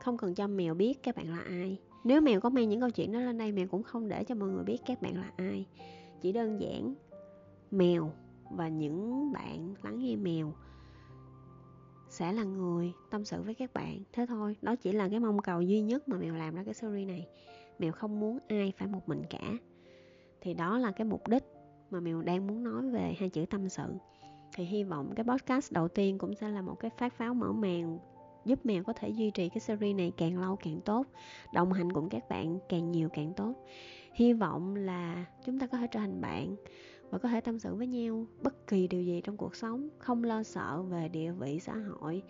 Không 0.00 0.16
cần 0.16 0.34
cho 0.34 0.46
mèo 0.46 0.74
biết 0.74 1.02
các 1.02 1.16
bạn 1.16 1.30
là 1.30 1.40
ai. 1.40 1.80
Nếu 2.04 2.20
mèo 2.20 2.40
có 2.40 2.50
mang 2.50 2.68
những 2.68 2.80
câu 2.80 2.90
chuyện 2.90 3.12
đó 3.12 3.20
lên 3.20 3.38
đây, 3.38 3.52
mèo 3.52 3.66
cũng 3.66 3.82
không 3.82 4.08
để 4.08 4.24
cho 4.24 4.34
mọi 4.34 4.48
người 4.48 4.64
biết 4.64 4.78
các 4.86 5.02
bạn 5.02 5.16
là 5.16 5.32
ai. 5.36 5.66
Chỉ 6.20 6.32
đơn 6.32 6.60
giản, 6.60 6.94
mèo 7.70 8.10
và 8.50 8.68
những 8.68 9.32
bạn 9.32 9.74
lắng 9.82 9.98
nghe 9.98 10.16
mèo 10.16 10.52
sẽ 12.08 12.32
là 12.32 12.44
người 12.44 12.92
tâm 13.10 13.24
sự 13.24 13.42
với 13.42 13.54
các 13.54 13.74
bạn. 13.74 14.02
Thế 14.12 14.26
thôi, 14.26 14.56
đó 14.62 14.76
chỉ 14.76 14.92
là 14.92 15.08
cái 15.08 15.20
mong 15.20 15.38
cầu 15.38 15.60
duy 15.60 15.80
nhất 15.80 16.08
mà 16.08 16.16
mèo 16.16 16.34
làm 16.34 16.54
ra 16.54 16.64
cái 16.64 16.74
series 16.74 17.08
này. 17.08 17.26
Mèo 17.78 17.92
không 17.92 18.20
muốn 18.20 18.38
ai 18.48 18.72
phải 18.76 18.88
một 18.88 19.08
mình 19.08 19.22
cả 19.30 19.52
thì 20.44 20.54
đó 20.54 20.78
là 20.78 20.90
cái 20.90 21.04
mục 21.04 21.28
đích 21.28 21.44
mà 21.90 22.00
mèo 22.00 22.22
đang 22.22 22.46
muốn 22.46 22.64
nói 22.64 22.90
về 22.90 23.14
hai 23.18 23.28
chữ 23.28 23.44
tâm 23.50 23.68
sự. 23.68 23.94
Thì 24.56 24.64
hy 24.64 24.84
vọng 24.84 25.12
cái 25.16 25.24
podcast 25.24 25.72
đầu 25.72 25.88
tiên 25.88 26.18
cũng 26.18 26.34
sẽ 26.34 26.48
là 26.48 26.62
một 26.62 26.74
cái 26.80 26.90
phát 26.98 27.12
pháo 27.12 27.34
mở 27.34 27.52
màn, 27.52 27.98
giúp 28.44 28.66
mèo 28.66 28.84
có 28.84 28.92
thể 28.92 29.08
duy 29.08 29.30
trì 29.30 29.48
cái 29.48 29.60
series 29.60 29.96
này 29.96 30.12
càng 30.16 30.40
lâu 30.40 30.56
càng 30.56 30.80
tốt, 30.84 31.06
đồng 31.54 31.72
hành 31.72 31.92
cùng 31.92 32.08
các 32.08 32.28
bạn 32.28 32.58
càng 32.68 32.92
nhiều 32.92 33.08
càng 33.12 33.32
tốt. 33.36 33.54
Hy 34.14 34.32
vọng 34.32 34.76
là 34.76 35.24
chúng 35.44 35.58
ta 35.58 35.66
có 35.66 35.78
thể 35.78 35.86
trở 35.86 36.00
thành 36.00 36.20
bạn 36.20 36.56
và 37.10 37.18
có 37.18 37.28
thể 37.28 37.40
tâm 37.40 37.58
sự 37.58 37.74
với 37.74 37.86
nhau 37.86 38.26
bất 38.42 38.66
kỳ 38.66 38.88
điều 38.88 39.02
gì 39.02 39.20
trong 39.24 39.36
cuộc 39.36 39.56
sống, 39.56 39.88
không 39.98 40.24
lo 40.24 40.42
sợ 40.42 40.82
về 40.82 41.08
địa 41.08 41.32
vị 41.32 41.60
xã 41.60 41.74
hội, 41.74 42.22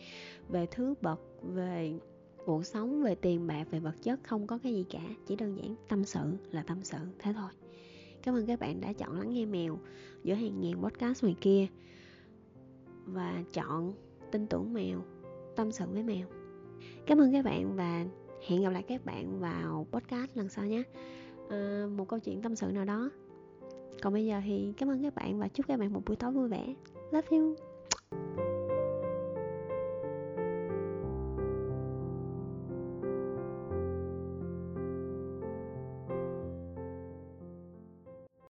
về 0.48 0.66
thứ 0.70 0.94
bậc, 1.02 1.20
về 1.42 1.94
cuộc 2.46 2.66
sống, 2.66 3.02
về 3.02 3.14
tiền 3.14 3.46
bạc, 3.46 3.66
về 3.70 3.78
vật 3.80 3.94
chất, 4.02 4.20
không 4.24 4.46
có 4.46 4.58
cái 4.58 4.74
gì 4.74 4.84
cả. 4.90 5.02
Chỉ 5.26 5.36
đơn 5.36 5.56
giản 5.56 5.74
tâm 5.88 6.04
sự 6.04 6.36
là 6.50 6.62
tâm 6.62 6.78
sự, 6.82 6.98
thế 7.18 7.32
thôi 7.32 7.50
cảm 8.24 8.34
ơn 8.34 8.46
các 8.46 8.60
bạn 8.60 8.80
đã 8.80 8.92
chọn 8.92 9.18
lắng 9.18 9.32
nghe 9.32 9.46
mèo 9.46 9.78
giữa 10.24 10.34
hàng 10.34 10.60
ngàn 10.60 10.82
podcast 10.82 11.22
ngoài 11.22 11.36
kia. 11.40 11.66
Và 13.06 13.42
chọn 13.52 13.92
tin 14.32 14.46
tưởng 14.46 14.72
mèo 14.72 15.04
tâm 15.56 15.72
sự 15.72 15.84
với 15.92 16.02
mèo. 16.02 16.26
Cảm 17.06 17.18
ơn 17.18 17.32
các 17.32 17.44
bạn 17.44 17.76
và 17.76 18.04
hẹn 18.46 18.62
gặp 18.62 18.70
lại 18.70 18.82
các 18.82 19.04
bạn 19.04 19.40
vào 19.40 19.86
podcast 19.92 20.36
lần 20.36 20.48
sau 20.48 20.66
nhé. 20.66 20.82
À, 21.50 21.86
một 21.96 22.08
câu 22.08 22.18
chuyện 22.18 22.42
tâm 22.42 22.56
sự 22.56 22.66
nào 22.66 22.84
đó. 22.84 23.10
Còn 24.02 24.12
bây 24.12 24.26
giờ 24.26 24.40
thì 24.44 24.72
cảm 24.76 24.88
ơn 24.88 25.02
các 25.02 25.14
bạn 25.14 25.38
và 25.38 25.48
chúc 25.48 25.66
các 25.66 25.78
bạn 25.78 25.92
một 25.92 26.02
buổi 26.06 26.16
tối 26.16 26.32
vui 26.32 26.48
vẻ. 26.48 26.74
Love 27.12 27.28
you. 27.30 27.54